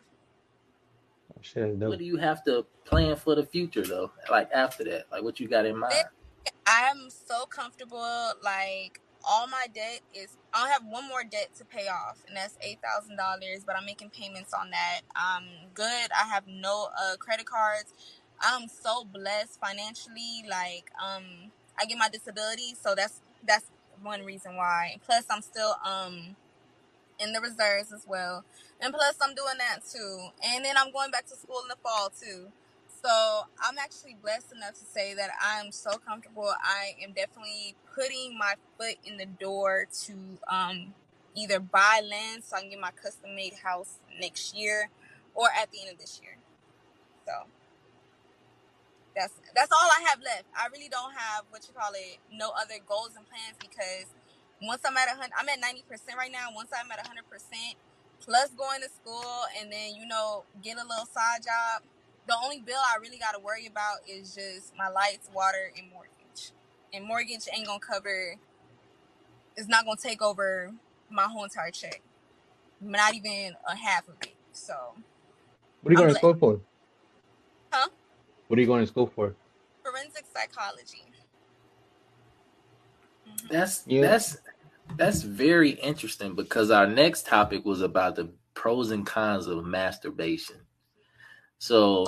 Shit, 1.42 1.80
that's. 1.80 1.89
What 1.89 2.00
do 2.00 2.06
you 2.06 2.18
have 2.18 2.44
to 2.46 2.65
plan 2.86 3.15
for 3.15 3.36
the 3.36 3.46
future 3.46 3.84
though? 3.84 4.12
Like 4.30 4.50
after 4.54 4.84
that, 4.86 5.06
like 5.12 5.24
what 5.24 5.39
you 5.39 5.48
got 5.48 5.65
in 5.65 5.77
mind? 5.77 5.94
I'm 6.68 7.10
so 7.10 7.46
comfortable. 7.46 8.32
Like 8.44 9.01
all 9.27 9.48
my 9.48 9.65
debt 9.74 10.01
is, 10.13 10.38
I'll 10.54 10.68
have 10.68 10.84
one 10.88 11.08
more 11.08 11.24
debt 11.24 11.50
to 11.58 11.65
pay 11.65 11.88
off, 11.88 12.24
and 12.27 12.36
that's 12.36 12.58
eight 12.62 12.80
thousand 12.82 13.18
dollars. 13.18 13.63
But 13.65 13.75
I'm 13.75 13.86
making 13.86 14.12
payments 14.12 14.54
on 14.54 14.70
that. 14.72 15.01
I'm 15.15 15.46
good. 15.74 16.10
I 16.12 16.27
have 16.27 16.48
no 16.48 16.88
uh, 17.00 17.15
credit 17.18 17.46
cards. 17.46 17.94
I'm 18.42 18.68
so 18.68 19.06
blessed 19.06 19.60
financially. 19.60 20.44
Like 20.50 20.92
um, 21.04 21.51
I 21.80 21.86
get 21.86 21.98
my 21.98 22.10
disability, 22.10 22.75
so 22.82 22.96
that's 22.96 23.22
that's 23.48 23.65
one 24.01 24.24
reason 24.25 24.56
why. 24.56 24.98
Plus, 25.06 25.25
I'm 25.30 25.42
still 25.42 25.75
um 25.86 26.36
in 27.20 27.32
the 27.34 27.42
reserves 27.42 27.94
as 27.94 28.06
well, 28.08 28.44
and 28.82 28.94
plus 28.94 29.18
I'm 29.22 29.36
doing 29.36 29.58
that 29.60 29.80
too. 29.92 30.27
And 30.44 30.65
then 30.65 30.75
I'm 30.77 30.92
going 30.92 31.12
back 31.12 31.25
to 31.27 31.36
school 31.36 31.62
in 31.63 31.70
the 31.70 31.77
fall 31.84 32.10
too. 32.10 32.51
So 33.04 33.44
I'm 33.63 33.77
actually 33.77 34.18
blessed 34.22 34.51
enough 34.56 34.74
to 34.74 34.86
say 34.86 35.13
that 35.13 35.30
I'm 35.39 35.72
so 35.72 35.92
comfortable. 36.08 36.51
I 36.63 36.96
am 37.04 37.13
definitely 37.13 37.75
putting 37.94 38.38
my 38.38 38.56
foot 38.77 38.96
in 39.06 39.18
the 39.18 39.27
door 39.27 39.88
to 40.06 40.13
um, 40.51 40.94
either 41.36 41.60
buy 41.60 42.01
land 42.10 42.44
so 42.44 42.58
I 42.58 42.62
can 42.62 42.72
get 42.72 42.80
my 42.80 42.92
custom 42.92 43.36
made 43.36 43.54
house 43.63 44.00
next 44.20 44.58
year 44.58 44.89
or 45.36 45.48
at 45.56 45.72
the 45.72 45.82
end 45.82 45.92
of 45.92 46.00
this 46.00 46.20
year. 46.24 46.38
So 47.27 47.34
that's 49.16 49.34
that's 49.56 49.72
all 49.72 49.90
I 50.00 50.06
have 50.10 50.22
left. 50.22 50.46
I 50.56 50.68
really 50.74 50.90
don't 50.90 51.14
have 51.14 51.46
what 51.50 51.68
you 51.68 51.74
call 51.76 51.92
it, 51.96 52.20
no 52.34 52.52
other 52.60 52.80
goals 52.88 53.12
and 53.18 53.26
plans 53.28 53.58
because 53.60 54.12
once 54.62 54.82
I'm 54.86 54.98
at 54.98 55.08
a 55.10 55.16
hundred, 55.16 55.34
I'm 55.40 55.50
at 55.50 55.60
ninety 55.62 55.84
percent 55.90 56.18
right 56.18 56.32
now. 56.32 56.50
Once 56.56 56.72
I'm 56.74 56.92
at 56.92 57.04
a 57.04 57.08
hundred 57.08 57.30
percent, 57.30 57.76
plus 58.22 58.50
going 58.58 58.82
to 58.82 58.90
school 58.90 59.46
and 59.60 59.72
then 59.72 59.96
you 59.96 60.08
know 60.08 60.46
get 60.64 60.78
a 60.78 60.86
little 60.88 61.08
side 61.08 61.44
job. 61.44 61.84
The 62.28 62.36
only 62.44 62.60
bill 62.62 62.80
I 62.80 63.00
really 63.02 63.18
got 63.20 63.34
to 63.34 63.40
worry 63.40 63.68
about 63.68 64.00
is 64.10 64.36
just 64.36 64.74
my 64.78 64.90
lights, 64.90 65.30
water, 65.34 65.72
and 65.78 65.90
mortgage. 65.92 66.52
And 66.94 67.06
mortgage 67.06 67.48
ain't 67.56 67.68
gonna 67.68 67.80
cover. 67.80 68.36
It's 69.58 69.68
not 69.70 69.86
gonna 69.86 69.98
take 70.02 70.22
over 70.22 70.74
my 71.10 71.24
whole 71.24 71.44
entire 71.46 71.72
check. 71.72 72.02
Not 72.82 73.16
even 73.16 73.56
a 73.68 73.76
half 73.76 74.08
of 74.10 74.16
it. 74.24 74.36
So 74.54 74.74
What 75.84 75.90
are 75.92 75.94
you 75.94 75.98
I'm 75.98 76.04
going 76.04 76.10
to 76.10 76.16
school 76.16 76.36
for? 76.36 76.62
Huh? 77.72 77.90
What 78.48 78.58
are 78.58 78.62
you 78.62 78.68
going 78.68 78.82
to 78.82 78.88
school 78.88 79.08
for? 79.08 79.36
forensic 79.84 80.25
psychology. 80.36 81.04
Mhm. 83.28 83.50
That's 83.50 83.84
Yeah. 83.86 84.02
that's 84.02 84.38
that's 84.98 85.22
very 85.22 85.72
interesting 85.72 86.34
because 86.36 86.72
our 86.72 86.88
next 86.88 87.28
topic 87.28 87.66
was 87.66 87.82
about 87.82 88.16
the 88.16 88.32
pros 88.56 88.92
and 88.92 89.06
cons 89.06 89.48
of 89.48 89.64
masturbation. 89.66 90.66
So 91.60 92.06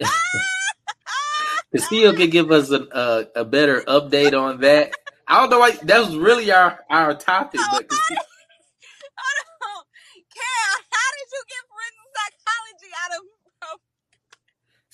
Castillo 1.74 2.12
could 2.14 2.30
give 2.32 2.50
us 2.50 2.70
a, 2.70 2.82
a 2.92 3.40
a 3.40 3.44
better 3.44 3.82
update 3.82 4.38
on 4.38 4.60
that. 4.60 4.92
I 5.28 5.40
don't 5.40 5.50
know 5.50 5.58
why 5.60 5.72
that 5.72 5.98
was 6.00 6.16
really 6.16 6.50
our 6.52 6.80
our 6.90 7.14
topic, 7.14 7.60
but 7.72 7.88
Castillo, 7.88 8.20
Oh, 9.62 9.82
Carol, 10.34 10.78
how 10.90 11.08
did 11.16 11.28
you 11.32 11.42
get 11.48 11.62
forensic 11.70 12.08
psychology 12.16 12.90
out 13.02 13.12
of, 13.18 13.22
of 13.72 13.80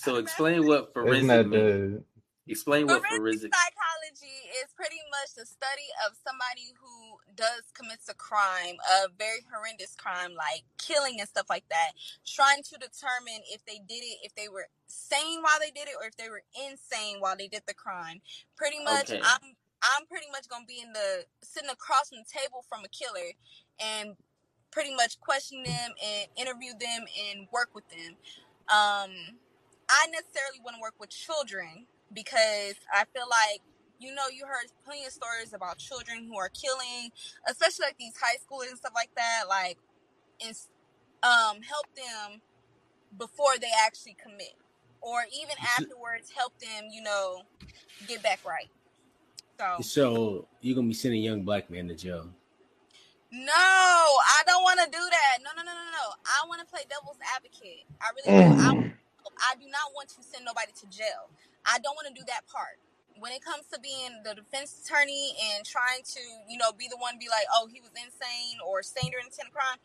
so 0.03 0.17
explain 0.17 0.67
what 0.67 0.93
Isn't 1.07 1.29
forensic 1.29 1.29
that 1.29 1.49
means. 1.49 2.03
Explain 2.49 2.89
what 2.89 3.07
forensic 3.07 3.53
forensic. 3.53 3.53
psychology 3.55 4.51
is 4.63 4.73
pretty 4.77 5.01
much 5.11 5.35
the 5.37 5.47
study 5.47 5.89
of 6.07 6.17
somebody 6.27 6.75
who 6.81 7.19
does 7.37 7.71
commits 7.75 8.09
a 8.11 8.15
crime, 8.15 8.77
a 8.83 9.09
very 9.19 9.41
horrendous 9.53 9.97
crime 9.97 10.35
like 10.37 10.65
killing 10.79 11.21
and 11.21 11.29
stuff 11.29 11.47
like 11.51 11.65
that, 11.71 11.93
trying 12.27 12.63
to 12.65 12.77
determine 12.79 13.43
if 13.53 13.65
they 13.67 13.81
did 13.89 14.03
it, 14.05 14.19
if 14.25 14.35
they 14.35 14.49
were 14.49 14.69
sane 14.89 15.43
while 15.43 15.61
they 15.61 15.71
did 15.71 15.89
it, 15.89 15.97
or 16.01 16.09
if 16.09 16.17
they 16.17 16.29
were 16.31 16.43
insane 16.69 17.21
while 17.21 17.37
they 17.37 17.49
did 17.49 17.63
the 17.69 17.75
crime. 17.75 18.21
Pretty 18.57 18.83
much, 18.85 19.11
Okay. 19.11 19.21
I'm 19.23 19.57
I'm 19.83 20.07
pretty 20.07 20.29
much 20.33 20.49
gonna 20.49 20.67
be 20.67 20.81
in 20.83 20.93
the 20.93 21.27
sitting 21.43 21.71
across 21.71 22.11
from 22.11 22.19
the 22.19 22.31
table 22.31 22.65
from 22.69 22.85
a 22.85 22.91
killer 22.91 23.35
and 23.81 24.17
pretty 24.73 24.95
much 24.95 25.21
question 25.21 25.63
them 25.65 25.93
and 26.03 26.29
interview 26.37 26.73
them 26.79 27.07
and 27.31 27.49
work 27.53 27.71
with 27.75 27.89
them. 27.91 28.17
Um, 28.73 29.39
I 29.93 30.07
necessarily 30.11 30.59
want 30.65 30.77
to 30.77 30.81
work 30.81 30.95
with 30.99 31.11
children 31.11 31.87
because 32.15 32.75
I 32.93 33.05
feel 33.13 33.29
like 33.29 33.61
you 33.99 34.15
know 34.15 34.25
you 34.33 34.47
heard 34.47 34.67
plenty 34.85 35.05
of 35.05 35.13
stories 35.13 35.53
about 35.53 35.77
children 35.79 36.25
who 36.27 36.37
are 36.39 36.49
killing, 36.49 37.11
especially 37.47 37.85
like 37.87 37.99
these 37.99 38.15
high 38.17 38.37
schoolers 38.41 38.71
and 38.71 38.79
stuff 38.79 38.93
like 38.95 39.11
that. 39.17 39.45
Like, 39.49 39.79
and 40.45 40.57
um, 41.23 41.63
help 41.63 41.87
them 41.95 42.41
before 43.19 43.59
they 43.61 43.71
actually 43.85 44.17
commit, 44.21 44.55
or 45.03 45.25
even 45.37 45.57
afterwards, 45.79 46.33
help 46.35 46.59
them. 46.59 46.89
You 46.91 47.03
know, 47.03 47.43
get 48.09 48.23
back 48.23 48.41
right. 48.47 48.71
So 49.61 49.83
So 49.83 50.49
you're 50.63 50.75
gonna 50.75 50.89
be 50.89 50.95
sending 50.95 51.23
young 51.23 51.43
black 51.43 51.71
men 51.71 51.87
to 51.89 51.95
jail. 51.95 52.29
no, 53.31 53.53
I 53.53 54.43
don't 54.47 54.63
want 54.63 54.81
to 54.81 54.87
do 54.87 54.99
that. 54.99 55.39
No, 55.45 55.51
no, 55.57 55.63
no, 55.63 55.73
no, 55.73 55.85
no. 55.93 56.15
I 56.25 56.49
want 56.49 56.61
to 56.61 56.67
play 56.67 56.83
devil's 56.89 57.19
advocate. 57.37 57.85
I 58.01 58.11
really 58.17 58.57
do. 58.57 58.89
I 58.89 58.93
I 59.43 59.59
do 59.59 59.67
not 59.67 59.93
want 59.95 60.09
to 60.17 60.23
send 60.23 60.47
nobody 60.47 60.73
to 60.81 60.87
jail. 60.89 61.29
I 61.67 61.79
don't 61.83 61.95
want 61.99 62.09
to 62.09 62.15
do 62.15 62.25
that 62.31 62.47
part. 62.47 62.79
When 63.19 63.33
it 63.33 63.45
comes 63.45 63.69
to 63.75 63.79
being 63.79 64.25
the 64.25 64.35
defense 64.35 64.79
attorney 64.81 65.37
and 65.53 65.67
trying 65.67 66.03
to, 66.17 66.23
you 66.49 66.57
know, 66.57 66.73
be 66.73 66.89
the 66.89 66.97
one 66.97 67.21
be 67.21 67.29
like, 67.29 67.47
oh, 67.53 67.69
he 67.69 67.83
was 67.83 67.93
insane 67.93 68.59
or 68.65 68.83
sane 68.83 69.11
during 69.13 69.27
intent 69.29 69.53
of 69.53 69.55
crime, 69.55 69.79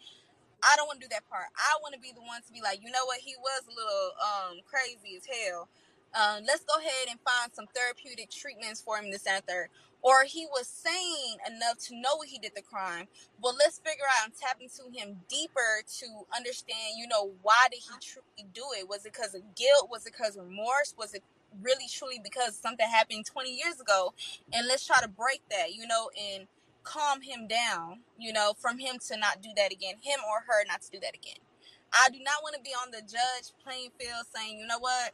I 0.64 0.76
don't 0.76 0.88
want 0.88 1.02
to 1.02 1.06
do 1.06 1.14
that 1.14 1.28
part. 1.30 1.50
I 1.56 1.78
want 1.82 1.94
to 1.94 2.02
be 2.02 2.12
the 2.14 2.24
one 2.24 2.42
to 2.42 2.52
be 2.54 2.62
like, 2.62 2.82
you 2.82 2.90
know 2.90 3.06
what, 3.06 3.20
he 3.20 3.36
was 3.38 3.62
a 3.68 3.74
little 3.74 4.08
um 4.22 4.56
crazy 4.66 5.18
as 5.18 5.26
hell. 5.28 5.70
Um, 6.16 6.44
let's 6.48 6.64
go 6.66 6.80
ahead 6.80 7.12
and 7.12 7.20
find 7.22 7.54
some 7.54 7.68
therapeutic 7.76 8.32
treatments 8.32 8.82
for 8.82 8.98
him, 8.98 9.12
this 9.12 9.28
and 9.28 9.44
third. 9.46 9.70
Or 10.08 10.24
he 10.24 10.46
was 10.46 10.68
sane 10.68 11.36
enough 11.46 11.80
to 11.88 12.00
know 12.00 12.22
he 12.26 12.40
did 12.40 12.54
the 12.56 12.62
crime. 12.62 13.08
But 13.44 13.56
let's 13.60 13.80
figure 13.80 14.06
out 14.18 14.28
and 14.28 14.34
tap 14.34 14.56
into 14.62 14.84
him 14.98 15.18
deeper 15.28 15.84
to 16.00 16.06
understand, 16.34 16.96
you 16.96 17.10
know, 17.10 17.32
why 17.42 17.68
did 17.70 17.82
he 17.82 17.92
truly 18.00 18.50
do 18.54 18.64
it? 18.80 18.88
Was 18.88 19.06
it 19.06 19.12
because 19.12 19.36
of 19.36 19.42
guilt? 19.54 19.90
Was 19.92 20.06
it 20.06 20.14
because 20.14 20.38
of 20.38 20.46
remorse? 20.46 20.96
Was 20.98 21.14
it 21.14 21.24
really 21.62 21.90
truly 21.92 22.22
because 22.24 22.56
something 22.56 22.88
happened 22.88 23.26
20 23.26 23.54
years 23.54 23.82
ago? 23.82 24.14
And 24.54 24.66
let's 24.66 24.88
try 24.88 25.02
to 25.02 25.10
break 25.10 25.42
that, 25.50 25.74
you 25.74 25.86
know, 25.86 26.10
and 26.16 26.48
calm 26.84 27.20
him 27.22 27.46
down, 27.46 28.00
you 28.18 28.32
know, 28.32 28.54
from 28.58 28.80
him 28.80 29.00
to 29.10 29.18
not 29.18 29.42
do 29.42 29.50
that 29.58 29.74
again, 29.74 29.96
him 30.02 30.22
or 30.24 30.46
her 30.48 30.64
not 30.70 30.84
to 30.84 30.92
do 30.92 31.00
that 31.02 31.16
again. 31.16 31.44
I 31.92 32.08
do 32.14 32.20
not 32.24 32.44
want 32.44 32.56
to 32.56 32.62
be 32.62 32.72
on 32.72 32.92
the 32.92 33.02
judge 33.02 33.52
playing 33.62 33.92
field 34.00 34.24
saying, 34.34 34.58
you 34.58 34.68
know 34.68 34.80
what, 34.80 35.12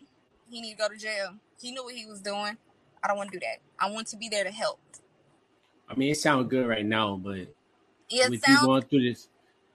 he 0.48 0.62
need 0.62 0.74
to 0.74 0.78
go 0.78 0.90
to 0.90 0.98
jail. 0.98 1.38
He 1.60 1.72
knew 1.72 1.84
what 1.84 1.96
he 1.96 2.06
was 2.06 2.22
doing. 2.22 2.58
I 3.04 3.08
don't 3.08 3.18
want 3.18 3.32
to 3.32 3.40
do 3.40 3.46
that. 3.46 3.60
I 3.80 3.92
want 3.92 4.08
to 4.08 4.18
be 4.18 4.30
there 4.30 4.44
to 4.44 4.52
help. 4.52 4.80
I 5.90 5.96
mean, 5.96 6.12
it 6.12 6.18
sounds 6.18 6.48
good 6.50 6.68
right 6.68 6.86
now, 6.86 7.18
but 7.18 7.48
It 8.10 8.30
with 8.30 8.48
you 8.48 8.60
going 8.60 8.84
through 8.84 9.04
this, 9.10 9.30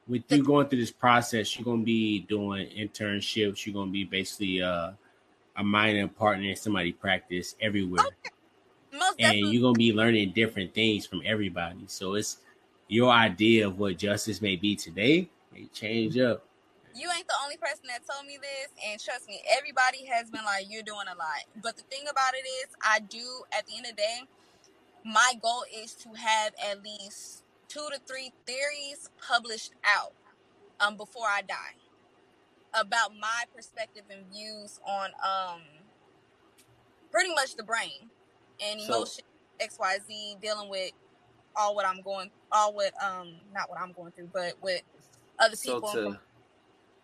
with 0.07 0.25
you 0.33 0.45
going 0.45 0.69
through 0.69 0.81
this 0.81 0.91
process, 0.93 1.57
you're 1.59 1.65
gonna 1.65 1.83
be 1.85 2.21
doing 2.21 2.69
internships. 2.69 3.67
You're 3.67 3.75
gonna 3.75 3.91
be 3.91 4.05
basically 4.05 4.63
uh, 4.63 4.93
a 5.57 5.65
minor 5.65 6.09
partner 6.09 6.49
in 6.51 6.57
somebody 6.57 6.93
practice 6.93 7.57
everywhere, 7.61 8.17
most 8.93 9.17
and 9.19 9.39
you're 9.39 9.63
gonna 9.63 9.79
be 9.79 9.93
learning 9.93 10.33
different 10.33 10.75
things 10.75 11.07
from 11.07 11.23
everybody. 11.25 11.85
So 11.89 12.15
it's 12.15 12.39
your 12.89 13.11
idea 13.13 13.69
of 13.69 13.79
what 13.79 13.99
justice 13.99 14.41
may 14.43 14.57
be 14.57 14.77
today 14.77 15.31
may 15.53 15.67
change 15.67 16.19
up. 16.19 16.48
You 16.99 17.09
ain't 17.17 17.29
the 17.29 17.35
only 17.45 17.57
person 17.59 17.85
that 17.89 18.03
told 18.11 18.27
me 18.27 18.39
this, 18.43 18.69
and 18.87 19.01
trust 19.01 19.29
me, 19.29 19.43
everybody 19.57 20.07
has 20.07 20.31
been 20.31 20.45
like, 20.45 20.67
"You're 20.71 20.83
doing 20.85 21.07
a 21.13 21.17
lot." 21.17 21.45
But 21.63 21.77
the 21.77 21.85
thing 21.85 22.09
about 22.11 22.35
it 22.35 22.47
is, 22.47 22.75
I 22.83 23.01
do. 23.01 23.45
At 23.53 23.67
the 23.67 23.77
end 23.77 23.87
of 23.87 23.93
the 23.97 24.03
day, 24.03 24.21
my 25.05 25.35
goal 25.43 25.65
is 25.75 25.95
to 25.97 26.15
have 26.15 26.55
at 26.65 26.83
least 26.83 27.45
two 27.69 27.89
to 27.93 28.01
three 28.07 28.33
theories 28.47 29.11
published 29.27 29.73
out 29.85 30.13
um, 30.81 30.97
before 30.97 31.27
I 31.29 31.43
die 31.43 31.77
about 32.75 33.13
my 33.21 33.45
perspective 33.55 34.05
and 34.11 34.27
views 34.33 34.81
on 34.87 35.11
um, 35.25 35.63
pretty 37.13 37.35
much 37.35 37.57
the 37.57 37.65
brain 37.65 38.11
and 38.63 38.81
So- 38.83 38.97
emotion, 38.97 39.25
X, 39.61 39.79
Y, 39.79 39.99
Z, 40.07 40.37
dealing 40.43 40.71
with 40.71 40.93
all 41.57 41.75
what 41.75 41.87
I'm 41.87 42.03
going, 42.03 42.31
all 42.53 42.75
what 42.75 42.93
um, 43.03 43.35
not 43.55 43.71
what 43.71 43.81
I'm 43.81 43.93
going 43.93 44.13
through, 44.13 44.31
but 44.33 44.55
with 44.63 44.83
other 45.39 45.57
So 45.57 45.75
people. 45.81 45.93
to 45.93 46.21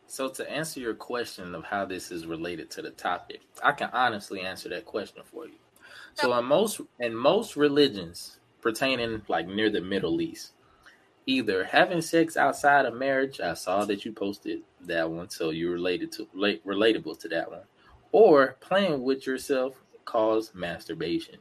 so 0.06 0.28
to 0.28 0.50
answer 0.50 0.80
your 0.80 0.94
question 0.94 1.54
of 1.54 1.64
how 1.64 1.84
this 1.84 2.10
is 2.10 2.26
related 2.26 2.70
to 2.72 2.82
the 2.82 2.90
topic, 2.90 3.40
I 3.62 3.72
can 3.72 3.90
honestly 3.92 4.40
answer 4.40 4.68
that 4.70 4.84
question 4.84 5.22
for 5.24 5.46
you. 5.46 5.54
So 6.14 6.36
in 6.38 6.44
most 6.44 6.80
in 7.00 7.14
most 7.14 7.56
religions 7.56 8.38
pertaining 8.60 9.22
like 9.28 9.46
near 9.46 9.70
the 9.70 9.80
Middle 9.80 10.20
East, 10.20 10.52
either 11.26 11.64
having 11.64 12.00
sex 12.00 12.36
outside 12.36 12.86
of 12.86 12.94
marriage, 12.94 13.40
I 13.40 13.54
saw 13.54 13.84
that 13.86 14.04
you 14.04 14.12
posted 14.12 14.60
that 14.82 15.10
one, 15.10 15.30
so 15.30 15.50
you 15.50 15.70
related 15.70 16.12
to 16.12 16.26
relatable 16.34 17.18
to 17.20 17.28
that 17.28 17.50
one, 17.50 17.62
or 18.12 18.56
playing 18.60 19.02
with 19.02 19.26
yourself 19.26 19.82
cause 20.04 20.52
masturbation. 20.54 21.38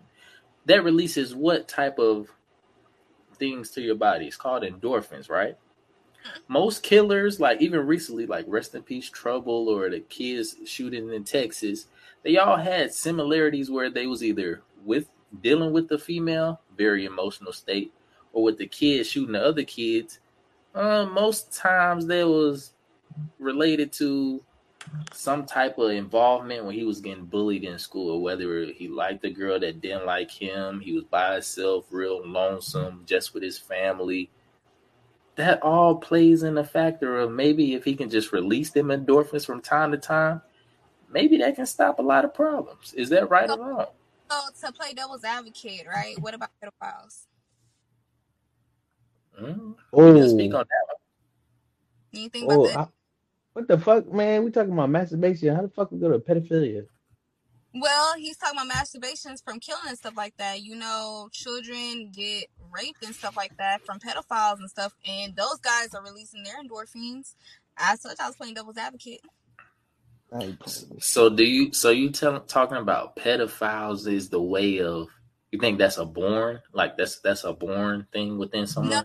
That 0.66 0.84
releases 0.84 1.36
what 1.36 1.68
type 1.68 2.00
of 2.00 2.30
things 3.36 3.72
to 3.72 3.82
your 3.82 3.96
body? 3.96 4.28
It's 4.28 4.38
called 4.38 4.64
endorphins, 4.64 5.30
right? 5.30 5.58
Most 6.48 6.84
killers, 6.84 7.40
like 7.40 7.62
even 7.62 7.86
recently, 7.86 8.26
like 8.26 8.46
Rest 8.48 8.76
in 8.76 8.84
Peace 8.84 9.10
Trouble 9.10 9.70
or 9.70 9.90
the 9.90 10.00
kids 10.02 10.56
shooting 10.66 11.12
in 11.12 11.24
Texas, 11.24 11.88
they 12.24 12.38
all 12.38 12.58
had 12.58 12.94
similarities 12.94 13.70
where 13.70 13.90
they 13.90 14.08
was 14.08 14.24
either 14.24 14.62
with 14.86 15.10
dealing 15.42 15.74
with 15.74 15.88
the 15.88 15.98
female, 15.98 16.62
very 16.78 17.06
emotional 17.06 17.52
state, 17.52 17.94
or 18.34 18.44
with 18.44 18.58
the 18.58 18.68
kids 18.68 19.10
shooting 19.10 19.34
the 19.34 19.44
other 19.44 19.64
kids. 19.64 20.20
Uh, 20.76 21.06
most 21.06 21.52
times 21.54 22.06
they 22.06 22.24
was 22.24 22.74
related 23.40 23.92
to 23.92 24.42
some 25.14 25.46
type 25.46 25.78
of 25.78 25.92
involvement 25.92 26.66
when 26.66 26.76
he 26.76 26.84
was 26.84 27.00
getting 27.00 27.26
bullied 27.26 27.64
in 27.64 27.80
school, 27.80 28.16
or 28.16 28.22
whether 28.22 28.66
he 28.66 28.88
liked 28.88 29.24
a 29.26 29.30
girl 29.30 29.60
that 29.60 29.82
didn't 29.82 30.06
like 30.06 30.32
him, 30.32 30.80
he 30.80 30.94
was 30.94 31.04
by 31.06 31.34
himself, 31.34 31.86
real 31.90 32.26
lonesome, 32.26 33.04
just 33.06 33.34
with 33.34 33.44
his 33.44 33.58
family 33.58 34.30
that 35.36 35.62
all 35.62 35.96
plays 35.96 36.44
in 36.44 36.56
the 36.56 36.64
factor 36.64 37.18
of 37.20 37.32
maybe 37.32 37.74
if 37.74 37.84
he 37.84 37.96
can 37.96 38.10
just 38.10 38.32
release 38.32 38.70
them 38.70 38.88
endorphins 38.88 39.46
from 39.46 39.62
time 39.62 39.92
to 39.92 39.98
time, 39.98 40.42
maybe 41.12 41.38
that 41.38 41.56
can 41.56 41.66
stop 41.66 42.00
a 42.00 42.02
lot 42.02 42.26
of 42.26 42.34
problems. 42.34 42.94
Is 42.94 43.10
that 43.10 43.30
right 43.30 43.50
or 43.50 43.58
wrong? 43.58 43.86
So 44.30 44.68
to 44.68 44.74
play 44.74 44.94
devil's 44.94 45.24
advocate, 45.24 45.86
right? 45.88 46.20
What 46.22 46.34
about 46.34 46.50
pedophiles? 46.64 47.26
Mm, 49.42 49.76
Oh, 49.92 50.16
you 50.16 50.30
speak 50.30 50.54
on 50.54 50.66
that. 50.70 50.98
Anything 52.18 52.44
about 52.46 52.60
oh, 52.60 52.68
that? 52.68 52.78
I- 52.78 52.88
what 53.54 53.68
the 53.68 53.78
fuck, 53.78 54.12
man? 54.12 54.44
We 54.44 54.50
talking 54.50 54.74
about 54.74 54.90
masturbation. 54.90 55.56
How 55.56 55.62
the 55.62 55.70
fuck 55.70 55.92
we 55.92 56.00
go 56.00 56.12
to 56.12 56.18
pedophilia? 56.18 56.88
Well, 57.76 58.14
he's 58.18 58.38
talking 58.38 58.60
about 58.60 58.72
masturbations 58.72 59.44
from 59.44 59.60
killing 59.60 59.82
and 59.88 59.98
stuff 59.98 60.16
like 60.16 60.38
that. 60.38 60.62
You 60.62 60.76
know, 60.76 61.30
children 61.32 62.12
get 62.14 62.46
raped 62.72 63.04
and 63.04 63.16
stuff 63.16 63.36
like 63.36 63.58
that 63.58 63.84
from 63.86 64.00
pedophiles 64.00 64.60
and 64.60 64.70
stuff, 64.70 64.94
and 65.08 65.36
those 65.36 65.58
guys 65.58 65.94
are 65.96 66.04
releasing 66.04 66.44
their 66.44 66.62
endorphins. 66.62 67.36
As 67.78 68.02
such, 68.02 68.20
I 68.20 68.28
was 68.28 68.36
playing 68.36 68.54
devil's 68.54 68.78
advocate. 68.78 69.22
So 71.00 71.30
do 71.30 71.44
you? 71.44 71.74
So 71.74 71.90
you 71.90 72.10
tell 72.10 72.40
talking 72.42 72.78
about 72.78 73.16
pedophiles 73.16 74.08
is 74.12 74.30
the 74.30 74.42
way 74.42 74.80
of? 74.80 75.08
You 75.52 75.60
think 75.60 75.78
that's 75.78 76.00
a 76.00 76.06
born 76.06 76.62
like 76.74 76.98
that's 76.98 77.20
that's 77.20 77.44
a 77.44 77.54
born 77.54 78.08
thing 78.12 78.40
within 78.40 78.66
someone? 78.66 78.90
No, 78.90 79.04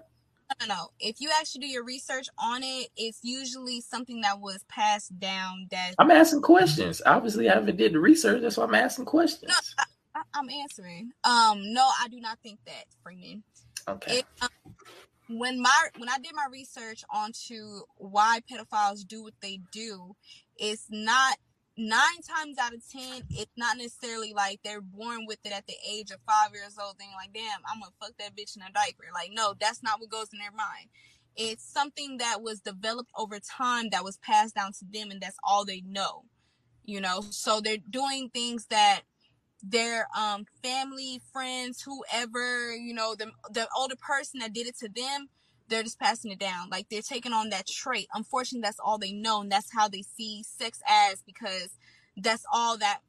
no, 0.61 0.67
no. 0.67 0.89
If 1.01 1.21
you 1.21 1.31
actually 1.39 1.63
do 1.63 1.67
your 1.67 1.85
research 1.85 2.27
on 2.39 2.63
it, 2.63 2.89
it's 2.97 3.21
usually 3.23 3.81
something 3.81 4.21
that 4.23 4.41
was 4.41 4.65
passed 4.69 5.19
down. 5.19 5.69
That 5.71 5.95
I'm 5.99 6.11
asking 6.11 6.43
questions. 6.43 7.03
Obviously, 7.05 7.49
I 7.49 7.55
haven't 7.55 7.77
did 7.77 7.93
the 7.93 8.01
research. 8.01 8.43
That's 8.43 8.57
why 8.57 8.65
I'm 8.65 8.75
asking 8.75 9.05
questions. 9.05 9.53
no, 9.53 9.85
I, 10.15 10.23
I'm 10.35 10.49
answering. 10.51 11.11
Um, 11.25 11.73
no, 11.73 11.89
I 12.01 12.09
do 12.09 12.21
not 12.21 12.39
think 12.43 12.59
that, 12.67 12.85
Freeman. 13.03 13.43
Okay. 13.89 14.19
It, 14.19 14.25
um, 14.43 14.49
when 15.29 15.61
my 15.61 15.89
when 15.99 16.09
I 16.09 16.19
did 16.19 16.33
my 16.35 16.47
research 16.51 17.05
onto 17.11 17.83
why 17.97 18.41
pedophiles 18.51 19.07
do 19.07 19.23
what 19.23 19.35
they 19.41 19.61
do, 19.71 20.17
it's 20.57 20.87
not 20.91 21.37
nine 21.79 22.23
times 22.27 22.59
out 22.59 22.75
of 22.75 22.83
ten, 22.91 23.23
it's 23.31 23.53
not 23.57 23.79
necessarily 23.79 24.35
like 24.35 24.61
they're 24.65 24.83
born 24.83 25.27
with 25.27 25.39
it 25.45 25.53
at 25.53 25.67
the 25.67 25.77
age 25.89 26.11
of 26.11 26.19
five 26.27 26.53
years 26.53 26.77
old, 26.83 26.99
thinking 26.99 27.17
like, 27.17 27.33
"Damn, 27.33 27.63
I'm 27.67 27.81
gonna 27.81 27.93
fuck 28.01 28.19
that 28.19 28.37
bitch 28.37 28.57
in 28.57 28.63
a 28.63 28.73
diaper." 28.73 29.05
Like, 29.15 29.31
no, 29.33 29.55
that's 29.59 29.83
not 29.83 30.01
what 30.01 30.11
goes 30.11 30.29
in 30.33 30.41
their 30.41 30.53
mind. 30.53 30.91
It's 31.37 31.65
something 31.65 32.19
that 32.19 32.43
was 32.43 32.61
developed 32.61 33.13
over 33.17 33.41
time 33.41 33.91
that 33.91 34.05
was 34.05 34.19
passed 34.19 34.57
down 34.57 34.73
to 34.75 34.85
them, 34.85 35.11
and 35.13 35.21
that's 35.21 35.39
all 35.45 35.65
they 35.65 35.81
know. 35.83 36.25
You 36.85 37.01
know, 37.01 37.23
so 37.31 37.61
they're 37.61 37.79
doing 37.79 38.31
things 38.31 38.67
that 38.67 39.03
their 39.63 40.09
um 40.17 40.47
family, 40.63 41.21
friends, 41.33 41.83
whoever, 41.83 42.75
you 42.75 42.95
know, 42.95 43.15
the 43.15 43.33
the 43.51 43.69
older 43.77 43.97
person 43.97 44.41
that 44.41 44.53
did 44.53 44.67
it 44.67 44.79
to 44.79 44.89
them, 44.89 45.29
they're 45.69 45.83
just 45.83 46.01
passing 46.01 46.33
it 46.33 46.39
down. 46.39 46.71
Like 46.71 46.89
they're 46.91 47.03
taking 47.03 47.33
on 47.33 47.51
that 47.51 47.67
trait. 47.67 48.09
Unfortunately, 48.15 48.63
that's 48.63 48.81
all 48.81 48.99
they 48.99 49.13
know, 49.13 49.43
and 49.43 49.53
that's 49.53 49.73
how 49.73 49.89
they 49.89 50.03
see 50.03 50.43
sex 50.45 50.81
as 50.89 51.23
because 51.27 51.71
that's 52.17 52.45
all 52.53 52.79
that 52.79 53.01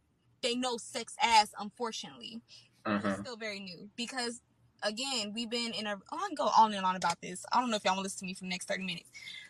they 0.43 0.55
know 0.55 0.77
sex 0.77 1.15
as. 1.21 1.51
Unfortunately, 1.59 2.41
Mhm. 2.85 3.05
it's 3.05 3.19
still 3.19 3.37
very 3.37 3.59
new 3.59 3.89
because 3.97 4.41
again, 4.83 5.33
we've 5.35 5.49
been 5.49 5.73
in 5.73 5.87
a. 5.87 5.95
Oh, 6.11 6.17
I 6.17 6.27
can 6.27 6.35
go 6.35 6.49
on 6.57 6.73
and 6.73 6.85
on 6.85 6.95
about 6.95 7.21
this. 7.21 7.45
I 7.53 7.61
don't 7.61 7.69
know 7.69 7.77
if 7.77 7.85
y'all 7.85 7.93
want 7.95 8.01
to 8.01 8.03
listen 8.05 8.19
to 8.21 8.25
me 8.27 8.33
for 8.35 8.45
the 8.45 8.49
next 8.49 8.67
thirty 8.67 8.83
minutes, 8.85 9.09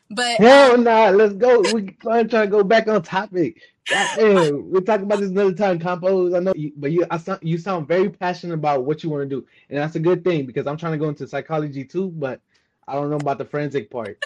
but 0.10 0.40
Hell 0.40 0.78
um, 0.78 0.84
nah, 0.84 1.10
let's 1.12 1.34
go. 1.36 1.64
We 1.68 1.98
I'm 2.10 2.30
trying 2.30 2.48
to 2.48 2.52
go 2.52 2.64
back 2.64 2.88
on 2.90 3.04
topic. 3.04 3.62
Goddamn, 3.90 4.72
we're 4.72 4.82
talking 4.82 5.06
about 5.06 5.22
this 5.22 5.30
another 5.30 5.54
time, 5.54 5.80
compos. 5.80 6.36
I 6.36 6.40
know, 6.40 6.54
you, 6.56 6.74
but 6.78 6.92
you, 6.92 7.06
I 7.10 7.18
sound, 7.18 7.40
you 7.44 7.58
sound 7.58 7.88
very 7.88 8.10
passionate 8.10 8.56
about 8.56 8.86
what 8.86 9.04
you 9.04 9.10
want 9.12 9.30
to 9.30 9.36
do, 9.36 9.48
and 9.70 9.80
that's 9.80 9.96
a 9.96 10.00
good 10.00 10.24
thing 10.26 10.46
because 10.46 10.68
I'm 10.68 10.78
trying 10.78 10.94
to 10.94 10.98
go 11.00 11.10
into 11.10 11.28
psychology 11.28 11.86
too, 11.86 12.10
but 12.10 12.42
I 12.90 12.94
don't 12.94 13.10
know 13.10 13.18
about 13.18 13.38
the 13.38 13.46
forensic 13.46 13.92
part. 13.92 14.24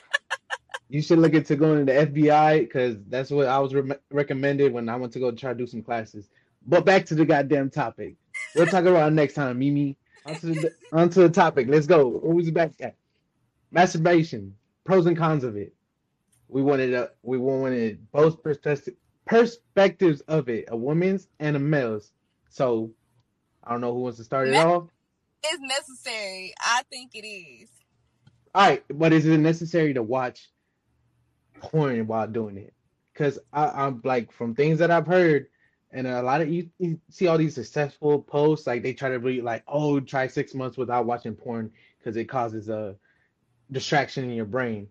You 0.89 1.01
should 1.01 1.19
look 1.19 1.33
into 1.33 1.55
going 1.55 1.85
to 1.85 1.91
the 1.91 2.05
FBI 2.05 2.59
because 2.61 2.97
that's 3.09 3.29
what 3.31 3.47
I 3.47 3.59
was 3.59 3.73
re- 3.73 3.95
recommended 4.11 4.71
when 4.73 4.89
I 4.89 4.95
went 4.95 5.11
to 5.13 5.19
go 5.19 5.31
try 5.31 5.51
to 5.51 5.57
do 5.57 5.67
some 5.67 5.81
classes. 5.81 6.29
But 6.65 6.85
back 6.85 7.05
to 7.07 7.15
the 7.15 7.25
goddamn 7.25 7.71
topic. 7.71 8.15
We'll 8.55 8.67
talk 8.67 8.85
about 8.85 9.11
it 9.11 9.15
next 9.15 9.33
time, 9.33 9.59
Mimi. 9.59 9.97
Onto 10.25 10.53
the, 10.53 10.73
onto 10.93 11.21
the 11.23 11.29
topic. 11.29 11.67
Let's 11.67 11.87
go. 11.87 12.07
What 12.07 12.35
was 12.35 12.47
it 12.47 12.53
back 12.53 12.71
at? 12.79 12.95
Masturbation. 13.71 14.55
Pros 14.85 15.05
and 15.05 15.17
cons 15.17 15.43
of 15.43 15.57
it. 15.57 15.73
We 16.47 16.61
wanted 16.61 16.93
a, 16.93 17.09
we 17.23 17.37
wanted 17.37 18.11
both 18.11 18.43
perspective, 18.43 18.93
perspectives 19.25 20.21
of 20.21 20.47
it, 20.49 20.65
a 20.67 20.77
woman's 20.77 21.27
and 21.39 21.55
a 21.55 21.59
male's. 21.59 22.11
So 22.49 22.91
I 23.63 23.71
don't 23.71 23.81
know 23.81 23.93
who 23.93 24.01
wants 24.01 24.19
to 24.19 24.23
start 24.23 24.49
it 24.49 24.55
off. 24.55 24.87
it's 25.43 25.61
necessary. 25.61 26.53
I 26.61 26.83
think 26.89 27.11
it 27.15 27.25
is. 27.25 27.69
All 28.55 28.67
right, 28.67 28.83
but 28.89 29.13
is 29.13 29.25
it 29.25 29.37
necessary 29.39 29.93
to 29.93 30.03
watch 30.03 30.49
porn 31.59 32.05
while 32.05 32.27
doing 32.27 32.57
it? 32.57 32.73
Because 33.11 33.39
I'm 33.51 34.01
like 34.03 34.31
from 34.31 34.55
things 34.55 34.79
that 34.79 34.91
I've 34.91 35.07
heard, 35.07 35.47
and 35.91 36.07
a 36.07 36.21
lot 36.21 36.41
of 36.41 36.49
you, 36.49 36.69
you 36.79 36.99
see 37.09 37.27
all 37.27 37.37
these 37.37 37.55
successful 37.55 38.21
posts, 38.21 38.65
like 38.65 38.83
they 38.83 38.93
try 38.93 39.09
to 39.09 39.19
be 39.19 39.41
like, 39.41 39.63
oh, 39.67 39.99
try 39.99 40.27
six 40.27 40.53
months 40.53 40.77
without 40.77 41.05
watching 41.05 41.35
porn 41.35 41.71
because 41.97 42.17
it 42.17 42.25
causes 42.25 42.69
a 42.69 42.95
distraction 43.71 44.25
in 44.25 44.31
your 44.31 44.45
brain. 44.45 44.87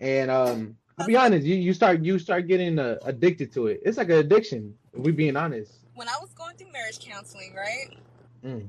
And 0.00 0.30
um, 0.30 0.76
I'll 0.98 1.06
be 1.06 1.16
honest, 1.16 1.46
you, 1.46 1.56
you 1.56 1.72
start 1.72 2.02
you 2.04 2.18
start 2.18 2.46
getting 2.46 2.78
uh, 2.78 2.98
addicted 3.04 3.52
to 3.54 3.68
it. 3.68 3.80
It's 3.84 3.98
like 3.98 4.10
an 4.10 4.18
addiction. 4.18 4.74
If 4.92 5.04
we 5.04 5.12
being 5.12 5.36
honest. 5.36 5.72
When 5.94 6.08
I 6.08 6.16
was 6.20 6.32
going 6.34 6.56
through 6.56 6.72
marriage 6.72 6.98
counseling, 7.00 7.54
right? 7.54 7.96
Mm. 8.44 8.66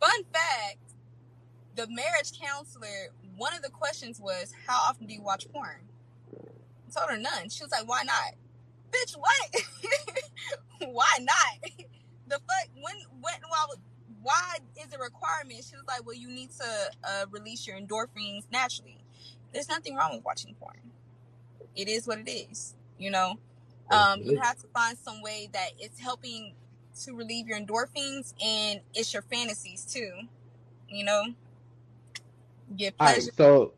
Fun 0.00 0.24
fact: 0.32 0.78
the 1.74 1.86
marriage 1.88 2.38
counselor, 2.40 3.10
one 3.36 3.54
of 3.54 3.62
the 3.62 3.70
questions 3.70 4.20
was, 4.20 4.52
"How 4.66 4.78
often 4.88 5.06
do 5.06 5.14
you 5.14 5.22
watch 5.22 5.46
porn?" 5.52 5.88
I 6.32 6.90
told 6.90 7.10
her 7.10 7.16
none. 7.16 7.48
She 7.48 7.62
was 7.62 7.70
like, 7.70 7.88
"Why 7.88 8.02
not?" 8.02 8.34
Bitch, 8.90 9.16
what? 9.16 9.62
why 10.92 11.18
not? 11.20 11.70
the 12.28 12.34
fuck? 12.34 12.68
When? 12.74 12.96
When? 13.20 13.34
Why? 13.48 13.66
Why 14.22 14.56
is 14.76 14.92
it 14.92 14.96
a 14.98 15.02
requirement? 15.02 15.64
She 15.64 15.76
was 15.76 15.84
like, 15.86 16.06
"Well, 16.06 16.16
you 16.16 16.28
need 16.28 16.50
to 16.52 16.90
uh, 17.04 17.26
release 17.30 17.66
your 17.66 17.78
endorphins 17.78 18.44
naturally." 18.50 19.04
There's 19.52 19.68
nothing 19.68 19.94
wrong 19.94 20.16
with 20.16 20.24
watching 20.24 20.54
porn. 20.54 20.80
It 21.76 21.88
is 21.88 22.06
what 22.06 22.18
it 22.18 22.30
is. 22.30 22.74
You 22.98 23.10
know, 23.10 23.38
um, 23.90 24.22
you 24.22 24.38
have 24.40 24.58
to 24.60 24.66
find 24.68 24.96
some 24.96 25.22
way 25.22 25.48
that 25.52 25.70
it's 25.78 26.00
helping 26.00 26.54
to 27.02 27.14
relieve 27.14 27.48
your 27.48 27.58
endorphins 27.58 28.34
and 28.42 28.80
it's 28.94 29.12
your 29.12 29.22
fantasies 29.22 29.84
too. 29.84 30.12
You 30.88 31.04
know, 31.04 31.24
get 32.76 32.98
All 33.00 33.08
right, 33.08 33.22
pleasure. 33.22 33.32
so 33.36 33.74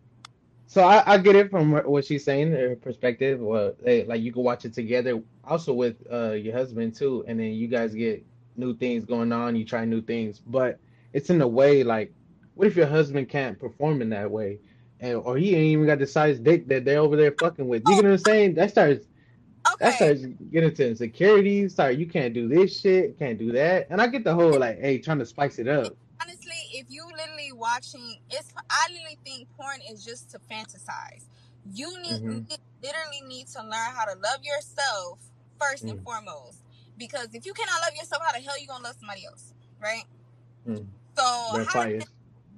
so 0.67 0.85
I, 0.85 1.15
I 1.15 1.19
get 1.19 1.37
it 1.37 1.51
from 1.51 1.73
what 1.73 2.05
she's 2.05 2.25
saying, 2.25 2.53
her 2.53 2.77
perspective. 2.77 3.41
Well, 3.41 3.75
they, 3.83 4.05
like 4.05 4.23
you 4.23 4.33
can 4.33 4.43
watch 4.45 4.65
it 4.65 4.75
together, 4.75 5.23
also 5.45 5.73
with 5.75 5.97
uh 6.13 6.33
your 6.33 6.55
husband 6.55 6.95
too, 6.97 7.25
and 7.29 7.39
then 7.41 7.53
you 7.55 7.69
guys 7.69 7.95
get 7.95 8.27
new 8.57 8.77
things 8.77 9.05
going 9.05 9.33
on. 9.33 9.57
You 9.57 9.65
try 9.65 9.85
new 9.85 10.03
things, 10.03 10.41
but 10.47 10.81
it's 11.13 11.31
in 11.31 11.41
a 11.43 11.49
way 11.49 11.85
like, 11.85 12.15
what 12.55 12.69
if 12.69 12.77
your 12.77 12.87
husband 12.87 13.29
can't 13.29 13.59
perform 13.59 14.03
in 14.03 14.11
that 14.11 14.31
way, 14.31 14.61
and 15.01 15.17
or 15.17 15.37
he 15.39 15.55
ain't 15.57 15.67
even 15.73 15.87
got 15.87 15.99
the 16.01 16.07
size 16.07 16.39
dick 16.41 16.69
that 16.69 16.85
they're 16.85 17.01
over 17.01 17.17
there 17.17 17.33
fucking 17.33 17.69
with? 17.69 17.87
You 17.87 17.97
get 17.97 18.05
what 18.05 18.13
I'm 18.13 18.19
saying? 18.19 18.55
That 18.55 18.71
starts 18.71 19.07
that 19.81 19.95
Okay, 19.95 19.97
starts 19.97 20.23
getting 20.53 20.75
to 20.75 20.89
insecurities. 20.89 21.75
Sorry, 21.77 21.97
you 21.97 22.07
can't 22.07 22.35
do 22.35 22.49
this 22.49 22.81
shit, 22.81 23.19
can't 23.19 23.39
do 23.39 23.53
that, 23.53 23.89
and 23.91 24.01
I 24.01 24.09
get 24.09 24.25
the 24.25 24.35
whole 24.35 24.59
like, 24.59 24.81
hey, 24.81 24.99
trying 24.99 25.21
to 25.21 25.27
spice 25.27 25.59
it 25.59 25.69
up. 25.69 25.97
If 26.79 26.87
you 26.91 27.07
literally 27.17 27.53
watching, 27.53 28.17
it's 28.31 28.53
I 28.71 28.87
literally 28.93 29.19
think 29.25 29.49
porn 29.57 29.81
is 29.91 30.05
just 30.05 30.31
to 30.33 30.39
fantasize. 30.51 31.27
You 31.73 31.89
need 32.03 32.21
hmm 32.23 32.39
literally 32.83 33.23
need 33.27 33.47
to 33.49 33.63
learn 33.63 33.93
how 33.97 34.05
to 34.05 34.13
love 34.21 34.41
yourself 34.45 35.19
first 35.59 35.89
and 35.89 35.99
Mm, 35.99 36.05
foremost. 36.05 36.63
Because 36.99 37.29
if 37.35 37.47
you 37.47 37.55
cannot 37.55 37.81
love 37.83 37.95
yourself, 37.99 38.23
how 38.25 38.33
the 38.37 38.45
hell 38.45 38.61
you 38.61 38.69
gonna 38.69 38.85
love 38.85 38.97
somebody 39.01 39.25
else, 39.27 39.53
right? 39.83 40.05
mm. 40.69 40.87
So 41.17 41.25
Red 41.25 41.67
how 41.67 41.73
the 41.73 41.73
fires. 41.73 42.05
hell 42.05 42.09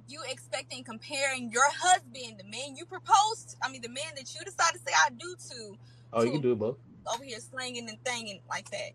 you 0.07 0.21
expecting 0.29 0.83
comparing 0.83 1.51
your 1.51 1.69
husband, 1.79 2.39
the 2.39 2.45
man 2.45 2.75
you 2.75 2.85
proposed, 2.85 3.57
I 3.63 3.71
mean 3.71 3.81
the 3.81 3.89
man 3.89 4.11
that 4.17 4.33
you 4.35 4.43
decide 4.45 4.73
to 4.73 4.79
say 4.79 4.91
I 5.05 5.09
do 5.11 5.35
to, 5.51 5.77
Oh, 6.13 6.23
you 6.23 6.31
can 6.31 6.41
do 6.41 6.53
it 6.53 6.59
both. 6.59 6.77
over 7.13 7.23
here 7.23 7.39
slanging 7.39 7.89
and 7.89 8.03
thanging 8.03 8.41
like 8.49 8.69
that. 8.71 8.91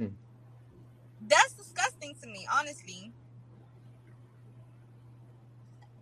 Mm. 0.00 0.12
That's 1.26 1.54
disgusting 1.54 2.14
to 2.22 2.26
me, 2.28 2.46
honestly. 2.52 3.12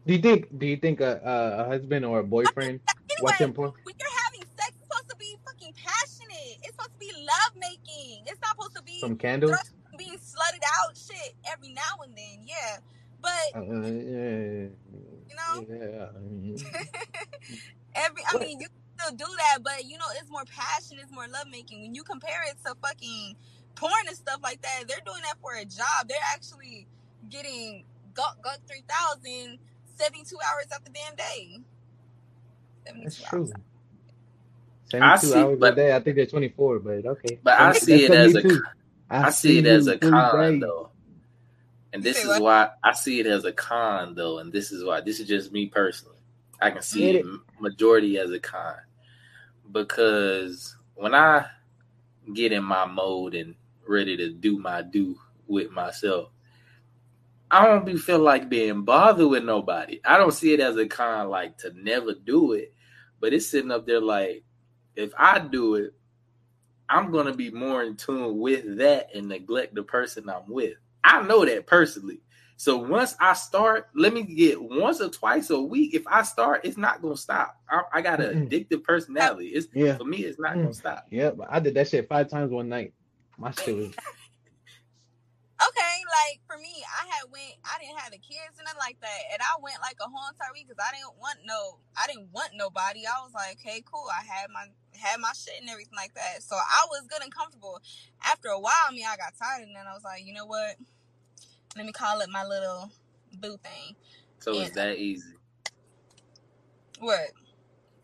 Do 0.06 0.14
you 0.14 0.20
think? 0.20 0.58
Do 0.58 0.66
you 0.66 0.76
think 0.76 1.00
a 1.00 1.20
a, 1.24 1.62
a 1.62 1.68
husband 1.68 2.04
or 2.04 2.20
a 2.20 2.24
boyfriend 2.24 2.80
anyway, 3.10 3.18
watching 3.20 3.52
porn? 3.52 3.72
when 3.84 3.94
you're 3.98 4.16
having 4.24 4.42
sex, 4.58 4.72
it's 4.76 4.82
supposed 4.88 5.10
to 5.10 5.16
be 5.16 5.36
fucking 5.46 5.74
passionate. 5.74 6.58
It's 6.62 6.72
supposed 6.72 6.92
to 6.94 6.98
be 7.00 7.12
love 7.16 7.52
making. 7.56 8.24
It's 8.26 8.40
not 8.40 8.50
supposed 8.56 8.76
to 8.76 8.82
be 8.82 9.00
Some 9.00 9.16
candles? 9.16 9.74
being 9.98 10.18
slutted 10.18 10.64
out 10.80 10.96
shit 10.96 11.34
every 11.52 11.70
now 11.72 12.02
and 12.04 12.14
then. 12.16 12.44
Yeah, 12.46 12.78
but 13.22 13.30
Uh, 13.54 13.62
yeah, 13.62 14.68
you 15.28 15.36
know, 15.36 15.66
yeah. 15.68 16.06
every 17.94 18.22
I 18.24 18.34
What? 18.34 18.42
mean, 18.42 18.60
you 18.60 18.68
can 18.68 18.82
still 18.98 19.16
do 19.16 19.32
that, 19.38 19.58
but 19.62 19.84
you 19.84 19.98
know, 19.98 20.06
it's 20.20 20.30
more 20.30 20.44
passion, 20.46 20.98
it's 21.00 21.12
more 21.12 21.28
love 21.28 21.46
making. 21.50 21.82
When 21.82 21.94
you 21.94 22.04
compare 22.04 22.42
it 22.48 22.56
to 22.66 22.74
fucking 22.82 23.36
porn 23.76 24.06
and 24.08 24.16
stuff 24.16 24.40
like 24.42 24.62
that, 24.62 24.84
they're 24.88 25.04
doing 25.04 25.22
that 25.24 25.36
for 25.40 25.54
a 25.54 25.64
job. 25.64 26.08
They're 26.08 26.18
actually 26.34 26.86
getting 27.28 27.84
got 28.14 28.40
got 28.42 28.58
3,000 28.68 29.58
72 30.00 30.36
hours 30.50 30.66
out 30.74 30.84
the 30.84 30.92
damn 30.92 31.16
day. 31.16 31.60
That's 33.04 33.20
72 33.20 33.24
hours. 33.24 33.52
true. 33.52 33.54
I 35.00 35.18
72 35.18 35.18
see, 35.18 35.44
hours 35.44 35.62
a 35.62 35.70
but 35.70 35.72
day. 35.72 35.94
I 35.94 36.00
think 36.00 36.16
they're 36.16 36.26
24, 36.26 36.80
but 36.80 37.06
okay. 37.06 37.40
but 37.42 37.58
I 37.58 37.72
That's 37.72 37.88
see 37.88 38.04
it 38.04 38.14
as 38.14 38.34
me 38.34 38.36
a 38.36 38.42
too. 38.42 38.66
I 39.10 39.24
I 39.24 39.30
see 39.30 39.58
it 39.58 39.66
as 39.66 39.86
a 39.88 39.98
con 39.98 40.58
day. 40.58 40.60
though. 40.60 40.90
And 41.92 42.02
this 42.04 42.24
is 42.24 42.26
what? 42.26 42.38
why 42.38 42.70
I 42.84 42.92
see 42.94 43.20
it 43.20 43.26
as 43.26 43.44
a 43.44 43.52
con 43.52 44.14
though, 44.16 44.38
and 44.40 44.52
this 44.52 44.72
is 44.72 44.84
why 44.84 45.00
this 45.02 45.20
is 45.20 45.28
just 45.28 45.52
me 45.52 45.66
personally. 45.68 46.18
I 46.60 46.70
can 46.70 46.82
see 46.82 47.10
it 47.10 47.16
it? 47.16 47.22
m- 47.22 47.44
majority 47.60 48.18
as 48.18 48.30
a 48.32 48.40
con 48.40 48.76
because 49.72 50.76
when 50.96 51.14
I 51.14 51.46
get 52.34 52.52
in 52.52 52.64
my 52.64 52.86
mode 52.86 53.34
and 53.34 53.54
ready 53.88 54.16
to 54.16 54.30
do 54.32 54.58
my 54.58 54.82
do 54.82 55.16
with 55.48 55.70
myself. 55.70 56.30
I 57.50 57.66
don't 57.66 57.86
be 57.86 57.96
feel 57.96 58.20
like 58.20 58.48
being 58.48 58.82
bothered 58.84 59.28
with 59.28 59.44
nobody. 59.44 60.00
I 60.04 60.18
don't 60.18 60.32
see 60.32 60.52
it 60.54 60.60
as 60.60 60.76
a 60.76 60.86
kind 60.86 61.30
like 61.30 61.58
to 61.58 61.72
never 61.74 62.14
do 62.14 62.52
it, 62.52 62.74
but 63.20 63.32
it's 63.32 63.48
sitting 63.48 63.70
up 63.72 63.86
there 63.86 64.00
like 64.00 64.44
if 64.96 65.12
I 65.18 65.38
do 65.40 65.76
it, 65.76 65.94
I'm 66.88 67.10
gonna 67.12 67.34
be 67.34 67.50
more 67.50 67.82
in 67.82 67.96
tune 67.96 68.38
with 68.38 68.78
that 68.78 69.08
and 69.14 69.28
neglect 69.28 69.74
the 69.74 69.82
person 69.82 70.28
I'm 70.28 70.48
with. 70.48 70.74
I 71.04 71.22
know 71.22 71.44
that 71.44 71.66
personally. 71.66 72.20
So 72.56 72.76
once 72.76 73.16
I 73.20 73.32
start, 73.34 73.88
let 73.94 74.12
me 74.12 74.22
get 74.22 74.62
once 74.62 75.00
or 75.00 75.08
twice 75.08 75.50
a 75.50 75.60
week. 75.60 75.94
If 75.94 76.06
I 76.06 76.22
start, 76.22 76.62
it's 76.64 76.76
not 76.76 77.00
gonna 77.02 77.16
stop. 77.16 77.56
I, 77.70 77.82
I 77.94 78.00
got 78.02 78.20
an 78.20 78.34
Mm-mm. 78.34 78.48
addictive 78.50 78.84
personality. 78.84 79.48
It's 79.48 79.68
Yeah. 79.74 79.96
for 79.96 80.04
me. 80.04 80.18
It's 80.18 80.38
not 80.38 80.56
Mm. 80.56 80.62
gonna 80.62 80.74
stop. 80.74 81.06
Yeah, 81.10 81.30
but 81.30 81.48
I 81.50 81.60
did 81.60 81.74
that 81.74 81.88
shit 81.88 82.08
five 82.08 82.28
times 82.28 82.50
one 82.52 82.68
night. 82.68 82.92
My 83.38 83.50
shit 83.52 83.76
was 83.76 83.94
like 86.10 86.42
for 86.46 86.58
me, 86.58 86.82
I 86.84 87.06
had 87.06 87.30
went. 87.30 87.56
I 87.62 87.78
didn't 87.78 87.98
have 88.02 88.10
the 88.10 88.18
kids 88.18 88.58
and 88.58 88.66
nothing 88.66 88.82
like 88.82 89.00
that, 89.00 89.20
and 89.32 89.40
I 89.40 89.56
went 89.62 89.78
like 89.80 89.96
a 90.02 90.10
whole 90.10 90.26
entire 90.28 90.52
week 90.52 90.66
because 90.68 90.82
I 90.82 90.92
didn't 90.92 91.16
want 91.16 91.38
no. 91.46 91.78
I 91.94 92.10
didn't 92.10 92.34
want 92.34 92.58
nobody. 92.58 93.06
I 93.06 93.22
was 93.22 93.32
like, 93.32 93.58
okay, 93.62 93.82
cool. 93.86 94.06
I 94.10 94.22
had 94.26 94.50
my 94.50 94.68
had 94.98 95.22
my 95.22 95.32
shit 95.32 95.60
and 95.60 95.70
everything 95.70 95.96
like 95.96 96.14
that, 96.14 96.42
so 96.42 96.56
I 96.56 96.86
was 96.90 97.06
good 97.06 97.22
and 97.22 97.32
comfortable. 97.32 97.80
After 98.20 98.48
a 98.48 98.60
while, 98.60 98.84
I 98.88 98.92
mean, 98.92 99.06
I 99.06 99.16
got 99.16 99.38
tired, 99.38 99.66
and 99.66 99.74
then 99.74 99.86
I 99.86 99.94
was 99.94 100.04
like, 100.04 100.26
you 100.26 100.34
know 100.34 100.46
what? 100.46 100.76
Let 101.76 101.86
me 101.86 101.92
call 101.92 102.20
it 102.20 102.28
my 102.30 102.44
little 102.44 102.90
boo 103.38 103.56
thing. 103.62 103.96
So 104.40 104.58
it's 104.60 104.74
that 104.74 104.98
easy. 104.98 105.34
What? 106.98 107.32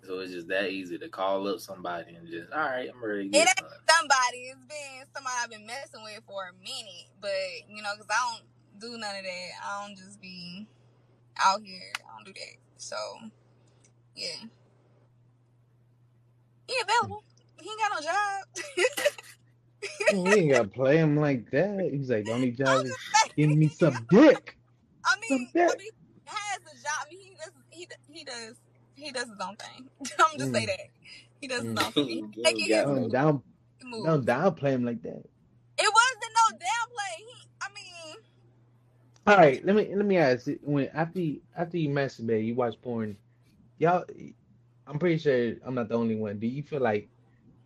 So 0.07 0.21
it's 0.21 0.33
just 0.33 0.49
that 0.49 0.71
easy 0.71 0.99
to 0.99 1.09
call 1.09 1.49
up 1.49 1.59
somebody 1.59 2.15
and 2.15 2.29
just, 2.29 2.53
all 2.53 2.61
right, 2.61 2.89
I'm 2.93 3.05
ready 3.05 3.25
to 3.25 3.29
It 3.29 3.33
get 3.33 3.49
ain't 3.49 3.59
some. 3.59 3.69
somebody. 3.99 4.39
It's 4.39 4.65
been 4.65 5.07
somebody 5.15 5.35
I've 5.43 5.51
been 5.51 5.67
messing 5.67 6.03
with 6.05 6.21
for 6.27 6.45
a 6.49 6.53
minute, 6.63 7.11
but 7.21 7.31
you 7.69 7.83
know, 7.83 7.91
because 7.97 8.07
I 8.11 8.39
don't 8.39 8.81
do 8.81 8.91
none 8.99 9.17
of 9.17 9.25
that. 9.25 9.51
I 9.65 9.87
don't 9.87 9.97
just 9.97 10.21
be 10.21 10.67
out 11.45 11.61
here. 11.65 11.93
I 12.05 12.17
don't 12.17 12.25
do 12.25 12.33
that. 12.33 12.57
So, 12.77 12.97
yeah. 14.15 14.47
He 16.69 16.75
available. 16.83 17.25
He 17.61 17.69
ain't 17.69 17.81
got 17.81 17.93
no 17.95 18.01
job. 20.15 20.25
we 20.25 20.35
ain't 20.41 20.53
gotta 20.53 20.69
play 20.69 20.99
him 20.99 21.17
like 21.17 21.51
that. 21.51 21.91
He's 21.93 22.11
like, 22.11 22.25
the 22.27 22.33
only 22.33 22.53
job 22.53 22.85
is 22.85 22.97
giving 23.37 23.59
me 23.59 23.69
some 23.69 24.07
dick. 24.09 24.57
I 25.05 25.17
mean, 25.21 25.49
Some 25.55 25.69
I 25.69 25.77
mean, 25.77 25.81
he 25.81 25.91
has 26.27 26.61
a 26.61 26.77
job. 26.83 27.07
I 27.07 27.09
mean, 27.11 27.21
he 27.21 27.35
does. 27.35 27.53
He 27.71 27.89
he 28.09 28.25
does. 28.25 28.55
He 29.07 29.13
does 29.13 29.29
his 29.29 29.39
own 29.41 29.57
thing. 29.57 29.89
I'm 30.19 30.39
just 30.39 30.53
say 30.53 30.67
Mm. 30.67 30.67
that 30.67 30.81
he 31.41 31.47
does 31.49 31.61
his 31.63 31.69
Mm. 31.69 31.85
own 31.87 31.93
thing. 31.93 32.07
He 32.35 32.43
You 32.43 32.43
making 32.43 32.67
his 32.67 32.77
got 32.77 32.87
Don't 32.87 33.13
down, 33.13 33.43
move. 33.85 34.05
don't 34.05 34.27
downplay 34.27 34.71
him 34.73 34.85
like 34.85 35.03
that. 35.03 35.23
It 35.79 35.93
wasn't 35.95 36.35
no 36.35 36.59
downplay. 36.59 37.17
He. 37.19 37.49
I 37.63 37.69
mean, 37.75 38.17
All 39.27 39.37
right, 39.37 39.65
let 39.65 39.77
me 39.77 39.95
let 39.95 40.07
me 40.07 40.17
ask. 40.19 40.47
you, 40.49 40.59
When 40.63 40.89
after 40.95 41.21
you, 41.21 41.41
after 41.57 41.79
you 41.79 41.91
masturbate, 41.91 42.47
you 42.47 42.55
watch 42.57 42.75
porn, 42.83 43.17
y'all. 43.79 44.05
I'm 44.87 44.99
pretty 44.99 45.19
sure 45.19 45.55
I'm 45.65 45.75
not 45.75 45.89
the 45.89 45.97
only 45.97 46.17
one. 46.17 46.39
Do 46.39 46.47
you 46.47 46.63
feel 46.63 46.81
like 46.81 47.09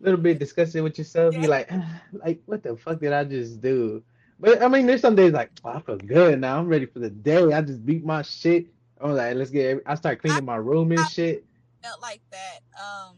a 0.01 0.05
little 0.05 0.19
bit 0.19 0.39
disgusted 0.39 0.83
with 0.83 0.97
yourself? 0.97 1.37
You're 1.37 1.49
like, 1.51 1.69
"Ah, 1.71 2.01
like 2.13 2.41
what 2.45 2.63
the 2.63 2.77
fuck 2.77 2.99
did 2.99 3.13
I 3.13 3.25
just 3.25 3.61
do? 3.61 4.03
But 4.39 4.63
I 4.63 4.69
mean, 4.69 4.87
there's 4.87 5.01
some 5.01 5.15
days 5.15 5.33
like, 5.33 5.51
oh, 5.65 5.71
I 5.71 5.81
feel 5.81 5.97
good 5.97 6.41
now. 6.41 6.59
I'm 6.59 6.67
ready 6.67 6.85
for 6.87 6.99
the 6.99 7.09
day. 7.11 7.53
I 7.53 7.61
just 7.61 7.85
beat 7.85 8.05
my 8.05 8.23
shit. 8.23 8.67
I'm 9.03 9.11
like, 9.13 9.35
let's 9.35 9.49
get. 9.51 9.81
I 9.85 9.95
start 9.95 10.19
cleaning 10.21 10.45
my 10.45 10.55
room 10.57 10.91
and 10.91 11.07
shit. 11.09 11.45
felt 11.83 12.01
like 12.01 12.21
that. 12.31 12.59
Um, 12.79 13.15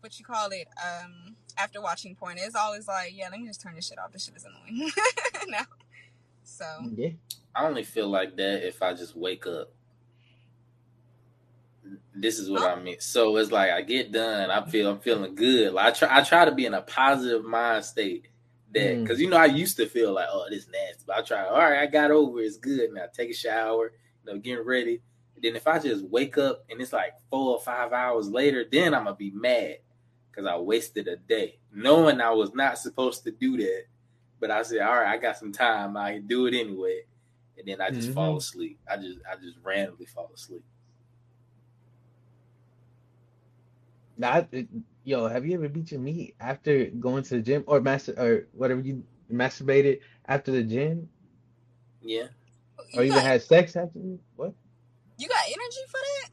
what 0.00 0.18
you 0.18 0.24
call 0.24 0.48
it? 0.50 0.66
Um, 0.84 1.36
after 1.56 1.80
watching 1.80 2.14
porn, 2.16 2.36
it's 2.38 2.54
always 2.56 2.88
like, 2.88 3.12
yeah, 3.14 3.28
let 3.30 3.38
me 3.40 3.46
just 3.46 3.60
turn 3.60 3.74
this 3.76 3.86
shit 3.88 3.98
off. 3.98 4.12
This 4.12 4.24
shit 4.24 4.36
is 4.36 4.44
annoying. 4.44 4.90
now, 5.48 5.64
so 6.42 6.64
Yeah. 6.96 7.10
I 7.54 7.66
only 7.66 7.82
feel 7.84 8.08
like 8.08 8.36
that 8.36 8.66
if 8.66 8.82
I 8.82 8.94
just 8.94 9.16
wake 9.16 9.46
up. 9.46 9.70
This 12.14 12.38
is 12.38 12.50
what 12.50 12.62
I 12.62 12.80
mean. 12.80 12.96
So 13.00 13.36
it's 13.36 13.50
like 13.50 13.70
I 13.70 13.82
get 13.82 14.12
done, 14.12 14.50
I 14.50 14.64
feel 14.68 14.90
I'm 14.90 15.00
feeling 15.00 15.34
good. 15.34 15.72
Like 15.72 15.86
I 15.86 15.90
try, 15.98 16.18
I 16.18 16.22
try 16.22 16.44
to 16.44 16.52
be 16.52 16.66
in 16.66 16.74
a 16.74 16.82
positive 16.82 17.44
mind 17.44 17.84
state. 17.84 18.28
That 18.72 18.80
Mm. 18.96 19.02
because 19.02 19.20
you 19.20 19.28
know 19.28 19.36
I 19.36 19.46
used 19.46 19.76
to 19.78 19.86
feel 19.86 20.12
like 20.12 20.28
oh 20.32 20.46
this 20.48 20.66
nasty, 20.66 21.04
but 21.06 21.16
I 21.18 21.22
try. 21.22 21.44
All 21.46 21.58
right, 21.58 21.80
I 21.80 21.86
got 21.86 22.10
over. 22.10 22.40
it. 22.40 22.44
It's 22.46 22.56
good 22.56 22.90
now. 22.92 23.04
Take 23.12 23.30
a 23.30 23.34
shower, 23.34 23.92
you 24.24 24.32
know, 24.32 24.38
getting 24.38 24.64
ready. 24.64 25.02
Then 25.42 25.56
if 25.56 25.66
I 25.66 25.78
just 25.78 26.04
wake 26.06 26.38
up 26.38 26.64
and 26.70 26.80
it's 26.80 26.92
like 26.92 27.14
four 27.30 27.56
or 27.56 27.60
five 27.60 27.92
hours 27.92 28.28
later, 28.28 28.64
then 28.70 28.94
I'm 28.94 29.04
gonna 29.04 29.16
be 29.16 29.30
mad 29.32 29.78
because 30.30 30.46
I 30.46 30.56
wasted 30.56 31.08
a 31.08 31.16
day 31.16 31.58
knowing 31.72 32.20
I 32.20 32.30
was 32.30 32.54
not 32.54 32.78
supposed 32.78 33.24
to 33.24 33.30
do 33.32 33.56
that. 33.58 33.84
But 34.40 34.50
I 34.50 34.62
said, 34.62 34.80
all 34.80 34.94
right, 34.94 35.08
I 35.12 35.18
got 35.18 35.36
some 35.36 35.52
time. 35.52 35.96
I 35.96 36.14
can 36.14 36.26
do 36.26 36.46
it 36.46 36.54
anyway. 36.54 37.02
And 37.58 37.66
then 37.68 37.80
I 37.80 37.90
just 37.90 38.10
Mhm. 38.10 38.14
fall 38.14 38.36
asleep. 38.36 38.78
I 38.90 38.96
just 38.96 39.18
I 39.30 39.36
just 39.36 39.58
randomly 39.62 40.06
fall 40.06 40.30
asleep. 40.34 40.64
Now, 44.16 44.32
I- 44.52 44.68
yo, 45.04 45.26
have 45.26 45.46
you 45.46 45.54
ever 45.54 45.68
beat 45.68 45.92
your 45.92 46.00
meat 46.00 46.34
after 46.40 46.86
going 46.86 47.22
to 47.24 47.36
the 47.36 47.42
gym 47.42 47.64
or 47.66 47.80
master 47.80 48.14
or 48.18 48.46
whatever 48.52 48.80
you 48.80 49.04
masturbated 49.30 50.00
after 50.26 50.52
the 50.52 50.62
gym 50.62 51.08
Yeah. 52.00 52.28
or 52.94 53.02
even 53.02 53.18
had 53.22 53.42
sex 53.42 53.74
after? 53.76 53.98
What? 54.36 54.54
You 55.18 55.28
got 55.28 55.44
energy 55.46 55.84
for 55.88 56.00
that? 56.00 56.30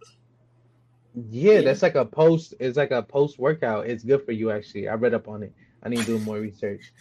Yeah, 1.30 1.60
Yeah. 1.60 1.62
that's 1.62 1.82
like 1.82 1.96
a 1.96 2.06
post. 2.06 2.54
It's 2.60 2.78
like 2.78 2.92
a 2.92 3.02
post 3.04 3.40
workout. 3.40 3.88
It's 3.88 4.04
good 4.04 4.26
for 4.26 4.32
you 4.32 4.52
actually. 4.52 4.88
I 4.88 4.94
read 4.96 5.14
up 5.14 5.28
on 5.28 5.44
it. 5.44 5.54
I 5.84 5.90
need 5.90 6.00
to 6.00 6.06
do 6.06 6.20
more 6.20 6.40
research. 6.40 6.94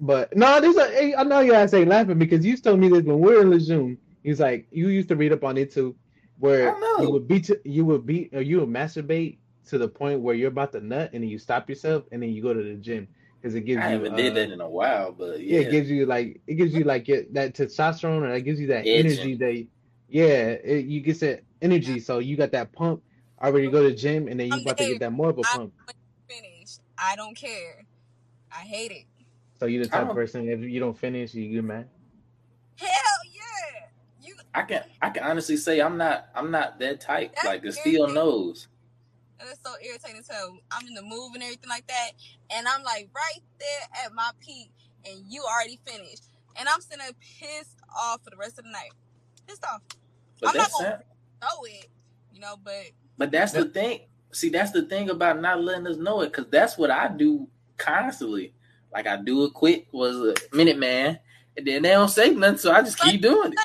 But 0.00 0.36
no, 0.36 0.60
there's 0.60 0.76
a. 0.76 0.90
hey, 0.90 1.14
I 1.14 1.22
know 1.22 1.40
your 1.40 1.54
ass 1.54 1.72
ain't 1.74 1.88
laughing 1.88 2.18
because 2.18 2.44
you 2.44 2.56
told 2.56 2.80
me 2.80 2.88
this 2.88 3.04
when 3.04 3.20
we 3.20 3.32
were 3.34 3.42
in 3.42 3.50
Lejeune. 3.50 3.98
He's 4.24 4.40
like, 4.40 4.66
you 4.72 4.88
used 4.88 5.08
to 5.08 5.16
read 5.16 5.32
up 5.32 5.44
on 5.44 5.56
it 5.56 5.72
too, 5.72 5.94
where 6.38 6.76
you 7.00 7.10
would 7.10 7.28
beat, 7.28 7.48
you 7.64 7.84
would 7.86 8.04
beat, 8.04 8.34
or 8.34 8.42
you 8.42 8.58
would 8.60 8.68
masturbate 8.68 9.38
to 9.68 9.78
the 9.78 9.86
point 9.88 10.20
where 10.20 10.34
you're 10.34 10.48
about 10.48 10.72
to 10.72 10.80
nut, 10.80 11.10
and 11.12 11.22
then 11.22 11.30
you 11.30 11.38
stop 11.38 11.68
yourself, 11.68 12.04
and 12.10 12.20
then 12.22 12.30
you 12.30 12.42
go 12.42 12.52
to 12.52 12.62
the 12.62 12.74
gym 12.74 13.06
because 13.40 13.54
it 13.54 13.60
gives 13.62 13.80
I 13.80 13.86
you. 13.86 13.92
haven't 13.94 14.14
uh, 14.14 14.16
did 14.16 14.34
that 14.34 14.50
in 14.50 14.60
a 14.60 14.68
while, 14.68 15.12
but 15.12 15.38
yeah, 15.40 15.60
yeah. 15.60 15.66
it 15.68 15.70
gives 15.70 15.88
you 15.90 16.06
like 16.06 16.40
it 16.48 16.54
gives 16.54 16.74
you 16.74 16.82
like 16.84 17.08
it, 17.08 17.32
that 17.34 17.54
testosterone, 17.54 18.24
and 18.24 18.34
it 18.34 18.42
gives 18.42 18.58
you 18.60 18.66
that 18.68 18.80
Edging. 18.86 19.06
energy. 19.06 19.34
That 19.36 19.66
yeah, 20.08 20.56
it, 20.64 20.86
you 20.86 21.00
get 21.00 21.20
that 21.20 21.42
energy, 21.60 22.00
so 22.00 22.18
you 22.18 22.36
got 22.36 22.52
that 22.52 22.72
pump. 22.72 23.02
Already 23.40 23.70
go 23.70 23.82
to 23.82 23.90
the 23.90 23.94
gym, 23.94 24.26
and 24.26 24.40
then 24.40 24.48
you 24.48 24.54
I'm 24.54 24.60
about 24.62 24.78
to 24.78 24.86
get 24.86 25.00
that 25.00 25.12
more 25.12 25.30
of 25.30 25.38
a 25.38 25.42
pump. 25.42 25.72
finished. 26.26 26.80
I 26.98 27.14
don't 27.14 27.36
care. 27.36 27.84
I 28.50 28.60
hate 28.60 28.90
it. 28.90 29.04
So 29.60 29.66
you 29.66 29.82
the 29.82 29.88
type 29.88 30.04
of 30.04 30.10
oh. 30.10 30.14
person 30.14 30.48
if 30.48 30.60
you 30.60 30.80
don't 30.80 30.96
finish, 30.96 31.34
you 31.34 31.52
get 31.52 31.64
mad. 31.64 31.88
Hell 32.76 32.90
yeah. 33.32 33.86
You 34.22 34.34
I 34.54 34.62
can 34.62 34.84
I 35.02 35.10
can 35.10 35.24
honestly 35.24 35.56
say 35.56 35.80
I'm 35.80 35.96
not 35.96 36.28
I'm 36.34 36.50
not 36.50 36.78
that 36.78 37.00
type. 37.00 37.34
That's 37.34 37.46
Like 37.46 37.62
Castillo 37.62 38.06
steel 38.06 38.14
knows. 38.14 38.68
And 39.40 39.48
it's 39.48 39.60
so 39.64 39.72
irritating. 39.84 40.22
So 40.22 40.58
I'm 40.70 40.86
in 40.86 40.94
the 40.94 41.02
move 41.02 41.34
and 41.34 41.42
everything 41.42 41.68
like 41.68 41.86
that, 41.88 42.10
and 42.50 42.66
I'm 42.66 42.82
like 42.82 43.08
right 43.14 43.42
there 43.58 44.04
at 44.04 44.12
my 44.12 44.30
peak, 44.40 44.70
and 45.04 45.24
you 45.28 45.42
already 45.42 45.78
finished, 45.84 46.24
and 46.56 46.68
I'm 46.68 46.80
sitting 46.80 46.98
there 46.98 47.12
pissed 47.38 47.78
off 47.96 48.22
for 48.24 48.30
the 48.30 48.36
rest 48.36 48.58
of 48.58 48.64
the 48.64 48.70
night. 48.70 48.90
Pissed 49.48 49.64
off. 49.64 49.82
But 50.40 50.50
I'm 50.50 50.56
not 50.56 50.62
that's 50.62 50.72
gonna 50.74 51.02
know 51.42 51.64
it, 51.64 51.86
you 52.32 52.40
know. 52.40 52.56
But 52.62 52.92
But 53.16 53.30
that's 53.30 53.52
the 53.52 53.64
thing. 53.64 54.00
See, 54.32 54.50
that's 54.50 54.72
the 54.72 54.82
thing 54.82 55.08
about 55.10 55.40
not 55.40 55.62
letting 55.62 55.86
us 55.86 55.96
know 55.96 56.20
it, 56.20 56.26
because 56.32 56.46
that's 56.50 56.76
what 56.76 56.90
I 56.90 57.08
do 57.08 57.48
constantly. 57.78 58.52
Like 58.92 59.06
I 59.06 59.16
do 59.16 59.44
it 59.44 59.54
quick, 59.54 59.86
was 59.92 60.16
a 60.16 60.56
minute 60.56 60.78
man, 60.78 61.18
and 61.56 61.66
then 61.66 61.82
they 61.82 61.90
don't 61.90 62.08
say 62.08 62.30
nothing, 62.30 62.58
so 62.58 62.72
I 62.72 62.82
just 62.82 62.98
keep 63.00 63.20
doing 63.22 63.52
it. 63.52 63.58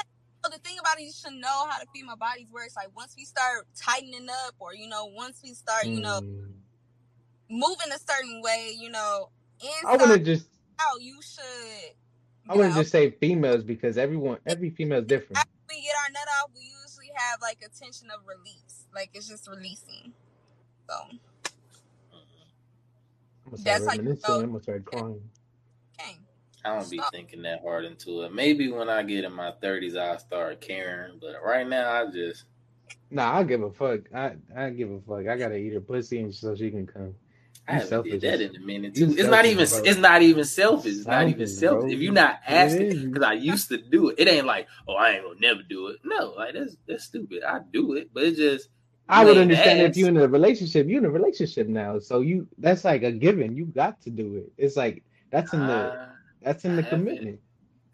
so 0.43 0.49
the 0.49 0.57
thing 0.59 0.77
about 0.79 0.99
it, 0.99 1.03
you 1.03 1.11
should 1.11 1.33
know 1.33 1.67
how 1.69 1.79
to 1.79 1.85
feed 1.93 2.05
my 2.05 2.15
body's 2.15 2.49
works. 2.49 2.75
Like 2.75 2.95
once 2.95 3.13
we 3.17 3.25
start 3.25 3.67
tightening 3.77 4.27
up, 4.29 4.55
or 4.59 4.73
you 4.73 4.87
know, 4.87 5.05
once 5.07 5.41
we 5.43 5.53
start, 5.53 5.85
you 5.85 5.99
know, 6.01 6.21
Mm. 6.21 6.53
moving 7.49 7.91
a 7.93 7.99
certain 7.99 8.41
way, 8.41 8.75
you 8.77 8.89
know, 8.89 9.29
I 9.61 9.93
inside 9.93 10.01
wouldn't 10.01 10.25
just 10.25 10.47
out, 10.79 11.01
you 11.01 11.19
should. 11.21 11.93
I 12.49 12.55
wouldn't 12.55 12.75
know, 12.75 12.81
just 12.81 12.91
say 12.91 13.11
females 13.11 13.63
because 13.63 13.97
everyone 13.97 14.37
every 14.45 14.69
female 14.69 14.99
is 14.99 15.07
different. 15.07 15.45
After 15.63 15.75
we 15.75 15.81
get 15.81 15.95
our 16.05 16.11
nut 16.11 16.27
off, 16.41 16.51
we 16.55 16.61
usually 16.63 17.11
have 17.15 17.41
like 17.41 17.59
a 17.65 17.69
tension 17.69 18.09
of 18.11 18.21
release, 18.27 18.85
like 18.93 19.11
it's 19.13 19.27
just 19.29 19.47
releasing. 19.49 20.13
So 20.89 20.95
I'm 23.45 23.51
gonna 23.51 23.57
That's 23.63 23.85
start 23.85 23.87
how 23.87 23.93
you 23.95 23.99
reminiscing. 23.99 24.23
know. 24.23 24.41
I'm 24.43 24.51
gonna 24.51 24.63
start 24.63 24.85
crying. 24.85 25.21
okay. 25.99 26.17
I 26.65 26.75
don't 26.75 26.89
be 26.89 26.97
Stop. 26.97 27.11
thinking 27.11 27.41
that 27.43 27.61
hard 27.61 27.85
into 27.85 28.23
it. 28.23 28.33
Maybe 28.33 28.71
when 28.71 28.89
I 28.89 29.03
get 29.03 29.25
in 29.25 29.33
my 29.33 29.51
thirties, 29.61 29.95
I'll 29.95 30.19
start 30.19 30.61
caring. 30.61 31.19
But 31.21 31.43
right 31.43 31.67
now, 31.67 31.91
I 31.91 32.11
just 32.11 32.45
Nah, 33.11 33.37
I 33.39 33.43
give 33.43 33.63
a 33.63 33.71
fuck. 33.71 34.01
I 34.13 34.35
I 34.55 34.69
give 34.71 34.91
a 34.91 34.99
fuck. 35.01 35.27
I 35.27 35.37
gotta 35.37 35.55
eat 35.57 35.73
her 35.73 35.81
pussy 35.81 36.19
and 36.19 36.33
so 36.33 36.55
she 36.55 36.71
can 36.71 36.87
come. 36.87 37.15
I 37.67 37.73
haven't 37.73 37.87
selfish. 37.87 38.11
did 38.11 38.21
that 38.21 38.41
in 38.41 38.55
a 38.55 38.59
minute 38.59 38.95
too. 38.95 39.15
It's 39.17 39.29
not 39.29 39.45
even. 39.45 39.67
bro. 39.67 39.81
It's 39.83 39.99
not 39.99 40.21
even 40.21 40.43
selfish. 40.45 40.91
It's 40.97 41.05
not 41.05 41.27
even 41.29 41.47
Selfish, 41.47 41.59
selfish. 41.59 41.81
bro. 41.83 41.91
If 41.91 41.99
you're 41.99 42.11
not 42.13 42.39
asking, 42.45 43.07
because 43.11 43.23
I 43.23 43.33
used 43.33 43.69
to 43.69 43.77
do 43.77 44.09
it. 44.09 44.15
It 44.19 44.27
ain't 44.27 44.45
like, 44.45 44.67
oh, 44.87 44.95
I 44.95 45.11
ain't 45.11 45.23
gonna 45.23 45.39
never 45.39 45.61
do 45.63 45.87
it. 45.87 45.97
No, 46.03 46.33
like 46.37 46.55
that's 46.55 46.75
that's 46.87 47.05
stupid. 47.05 47.43
I 47.43 47.59
do 47.71 47.93
it, 47.93 48.09
but 48.13 48.23
it's 48.23 48.37
just 48.37 48.69
I 49.07 49.23
would 49.23 49.37
understand 49.37 49.79
if 49.81 49.95
you're 49.95 50.09
in 50.09 50.17
a 50.17 50.27
relationship. 50.27 50.87
You're 50.87 50.99
in 50.99 51.05
a 51.05 51.09
relationship 51.09 51.67
now, 51.67 51.99
so 51.99 52.19
you 52.21 52.47
that's 52.57 52.83
like 52.83 53.03
a 53.03 53.11
given. 53.11 53.55
You 53.55 53.65
got 53.65 54.01
to 54.01 54.09
do 54.09 54.35
it. 54.37 54.51
It's 54.57 54.75
like 54.75 55.03
that's 55.31 55.53
in 55.53 55.65
the 55.65 55.93
Ah, 55.97 56.09
That's 56.41 56.65
in 56.65 56.75
the 56.75 56.83
commitment. 56.83 57.39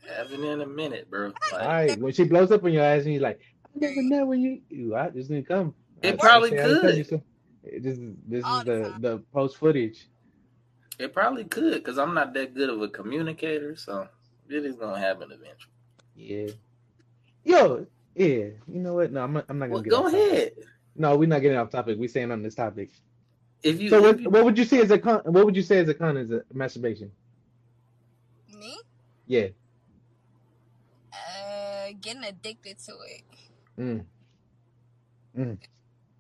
Haven't 0.08 0.44
in 0.44 0.62
a 0.62 0.66
minute, 0.66 1.10
bro. 1.12 1.32
Like, 1.52 1.62
All 1.62 1.68
right, 1.68 2.00
when 2.00 2.12
she 2.14 2.24
blows 2.24 2.52
up 2.52 2.64
on 2.64 2.74
your 2.74 2.84
ass 2.84 3.04
and 3.04 3.14
you're 3.14 3.22
like, 3.22 3.40
I 3.66 3.70
never 3.80 4.02
know 4.02 4.26
when 4.26 4.40
you, 4.42 4.62
you 4.70 4.96
I 4.96 5.10
just 5.10 5.30
didn't 5.30 5.48
come. 5.48 5.76
It 6.02 6.16
I- 6.16 6.18
probably 6.18 6.50
say 6.50 6.60
I 6.60 6.68
didn't 6.68 6.82
tell 6.82 6.92
could. 7.10 7.22
You 7.64 7.72
so. 7.72 7.80
This 7.82 7.98
is 7.98 8.16
this 8.28 8.44
All 8.46 8.60
is 8.60 8.66
the 8.66 8.94
the 9.02 9.10
the 9.10 9.18
post 9.34 9.58
footage. 9.58 10.08
It 11.00 11.14
probably 11.14 11.46
could, 11.46 11.76
because 11.76 11.98
I'm 11.98 12.14
not 12.14 12.34
that 12.34 12.54
good 12.54 12.70
of 12.70 12.82
a 12.82 12.90
communicator, 12.90 13.76
so 13.78 14.08
it 14.50 14.66
is 14.66 14.76
gonna 14.76 15.00
happen 15.00 15.32
eventually. 15.32 15.74
Yeah. 16.16 16.52
Yo, 17.46 17.88
yeah. 18.16 18.26
You 18.68 18.80
know 18.82 18.96
what? 18.96 19.12
No, 19.12 19.24
I'm 19.24 19.32
not, 19.34 19.46
I'm 19.48 19.60
not 19.60 19.68
gonna 19.68 19.74
Well, 19.76 19.82
get 19.84 19.90
go 19.92 20.06
off 20.06 20.12
topic. 20.12 20.32
ahead. 20.32 20.52
No, 20.96 21.16
we're 21.16 21.28
not 21.30 21.42
getting 21.42 21.58
off 21.58 21.70
topic. 21.70 21.98
We're 21.98 22.10
staying 22.10 22.32
on 22.32 22.44
this 22.44 22.56
topic. 22.56 22.92
If 23.64 23.80
you, 23.80 23.90
So 23.90 23.98
if 23.98 24.04
what, 24.04 24.20
you- 24.20 24.30
what 24.30 24.44
would 24.46 24.58
you 24.58 24.66
say 24.66 24.82
as 24.82 24.92
a 24.92 25.00
con? 25.00 25.22
What 25.24 25.46
would 25.46 25.56
you 25.56 25.62
say 25.62 25.78
as 25.80 25.88
a 25.88 25.94
con 25.94 26.18
is 26.18 26.32
a 26.32 26.44
masturbation? 26.54 27.12
Me? 28.54 28.78
Yeah. 29.28 29.48
Uh, 31.14 31.92
getting 32.02 32.24
addicted 32.26 32.78
to 32.80 32.92
it. 33.08 33.24
Mm. 33.80 34.06
I 35.38 35.58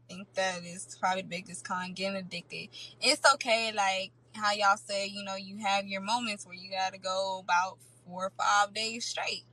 think 0.10 0.34
that 0.34 0.64
is 0.66 0.98
probably 1.00 1.22
the 1.22 1.28
biggest 1.28 1.64
con. 1.68 1.94
Getting 1.94 2.18
addicted. 2.18 2.70
It's 3.02 3.22
okay, 3.36 3.72
like 3.76 4.12
how 4.34 4.52
y'all 4.54 4.78
say, 4.78 5.08
you 5.08 5.24
know, 5.24 5.36
you 5.36 5.58
have 5.60 5.88
your 5.88 6.02
moments 6.02 6.46
where 6.46 6.56
you 6.56 6.72
gotta 6.72 6.98
go 6.98 7.40
about 7.44 7.78
four 8.06 8.26
or 8.26 8.32
five 8.38 8.74
days 8.74 9.06
straight, 9.06 9.44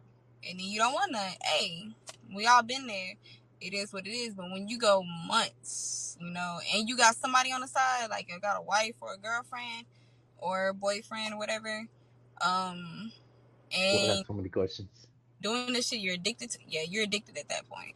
and 0.49 0.59
then 0.59 0.66
you 0.66 0.79
don't 0.79 0.92
want 0.92 1.12
to. 1.12 1.47
Hey, 1.47 1.88
we 2.35 2.47
all 2.47 2.62
been 2.62 2.87
there. 2.87 3.14
It 3.61 3.75
is 3.75 3.92
what 3.92 4.07
it 4.07 4.11
is. 4.11 4.35
But 4.35 4.51
when 4.51 4.69
you 4.69 4.79
go 4.79 5.03
months, 5.27 6.16
you 6.21 6.31
know, 6.31 6.59
and 6.75 6.88
you 6.88 6.97
got 6.97 7.16
somebody 7.16 7.53
on 7.53 7.61
the 7.61 7.69
side, 7.69 8.09
like 8.11 8.29
you 8.31 8.38
got 8.40 8.59
a 8.59 8.62
wife 8.62 8.95
or 9.01 9.14
a 9.14 9.19
girlfriend 9.19 9.87
or 10.38 10.69
a 10.69 10.75
boyfriend 10.75 11.35
or 11.35 11.38
whatever, 11.38 11.87
um, 12.45 13.12
Well, 13.73 14.01
and 14.01 14.11
that's 14.11 14.27
so 14.29 14.35
many 14.35 14.49
questions. 14.51 14.88
doing 15.40 15.73
this 15.73 15.88
shit 15.88 16.01
you're 16.01 16.14
addicted 16.14 16.51
to 16.51 16.59
yeah 16.69 16.83
you're 16.88 17.05
addicted 17.05 17.37
at 17.38 17.49
that 17.49 17.69
point 17.69 17.95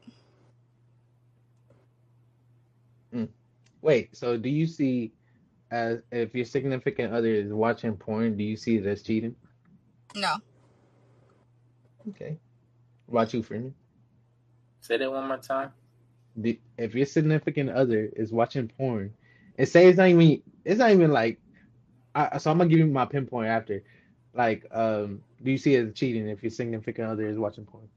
Wait, 3.83 4.14
so 4.16 4.37
do 4.37 4.49
you 4.49 4.66
see 4.66 5.12
as 5.70 6.01
if 6.12 6.35
your 6.35 6.44
significant 6.44 7.12
other 7.12 7.33
is 7.33 7.53
watching 7.53 7.96
porn, 7.96 8.37
do 8.37 8.44
you 8.44 8.57
see 8.57 8.77
it 8.77 8.87
as 8.87 9.03
cheating? 9.03 9.37
no 10.14 10.37
Okay. 12.09 12.37
What 13.07 13.23
about 13.23 13.35
you, 13.35 13.42
Freeman? 13.42 13.75
say 14.81 14.96
that 14.96 15.11
one 15.11 15.29
more 15.29 15.37
time. 15.37 15.70
Do, 16.40 16.57
if 16.79 16.94
your 16.94 17.07
significant 17.07 17.70
other 17.70 18.11
is 18.16 18.33
watching 18.33 18.68
porn, 18.68 19.14
and 19.59 19.68
say 19.68 19.87
it's 19.87 19.99
not 19.99 20.09
even 20.09 20.42
it's 20.64 20.79
not 20.79 20.90
even 20.90 21.12
like 21.12 21.38
I, 22.14 22.38
so 22.38 22.51
I'm 22.51 22.59
gonna 22.59 22.70
give 22.70 22.79
you 22.79 22.87
my 22.87 23.05
pinpoint 23.05 23.49
after. 23.49 23.83
Like, 24.33 24.66
um, 24.70 25.23
do 25.42 25.51
you 25.51 25.59
see 25.59 25.75
it 25.75 25.88
as 25.88 25.94
cheating 25.94 26.29
if 26.29 26.42
your 26.42 26.51
significant 26.51 27.09
other 27.09 27.29
is 27.29 27.38
watching 27.38 27.64
porn? 27.66 27.88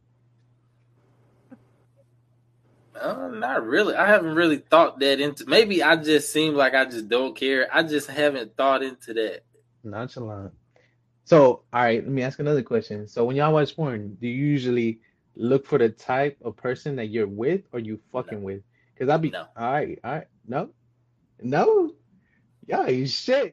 Uh, 3.03 3.27
not 3.27 3.65
really. 3.65 3.95
I 3.95 4.07
haven't 4.07 4.33
really 4.35 4.57
thought 4.57 4.99
that 4.99 5.19
into. 5.19 5.45
Maybe 5.45 5.83
I 5.83 5.97
just 5.97 6.31
seem 6.31 6.53
like 6.55 6.73
I 6.73 6.85
just 6.85 7.09
don't 7.09 7.35
care. 7.35 7.67
I 7.71 7.83
just 7.83 8.09
haven't 8.09 8.55
thought 8.55 8.81
into 8.81 9.13
that. 9.15 9.43
Nonchalant. 9.83 10.53
So, 11.25 11.63
all 11.73 11.81
right, 11.83 12.01
let 12.03 12.11
me 12.11 12.21
ask 12.23 12.39
another 12.39 12.63
question. 12.63 13.07
So, 13.07 13.25
when 13.25 13.35
y'all 13.35 13.53
watch 13.53 13.75
porn, 13.75 14.17
do 14.21 14.27
you 14.27 14.45
usually 14.45 14.99
look 15.35 15.65
for 15.65 15.77
the 15.77 15.89
type 15.89 16.37
of 16.43 16.55
person 16.55 16.95
that 16.95 17.07
you're 17.07 17.27
with 17.27 17.61
or 17.73 17.79
you 17.79 17.99
fucking 18.11 18.41
with? 18.41 18.61
Because 18.93 19.09
I'll 19.09 19.17
be, 19.19 19.31
No. 19.31 19.47
all 19.57 19.71
right, 19.73 19.99
all 20.03 20.11
right, 20.13 20.27
no, 20.47 20.69
no, 21.41 21.91
y'all 22.67 22.85
ain't 22.87 23.09
shit. 23.09 23.51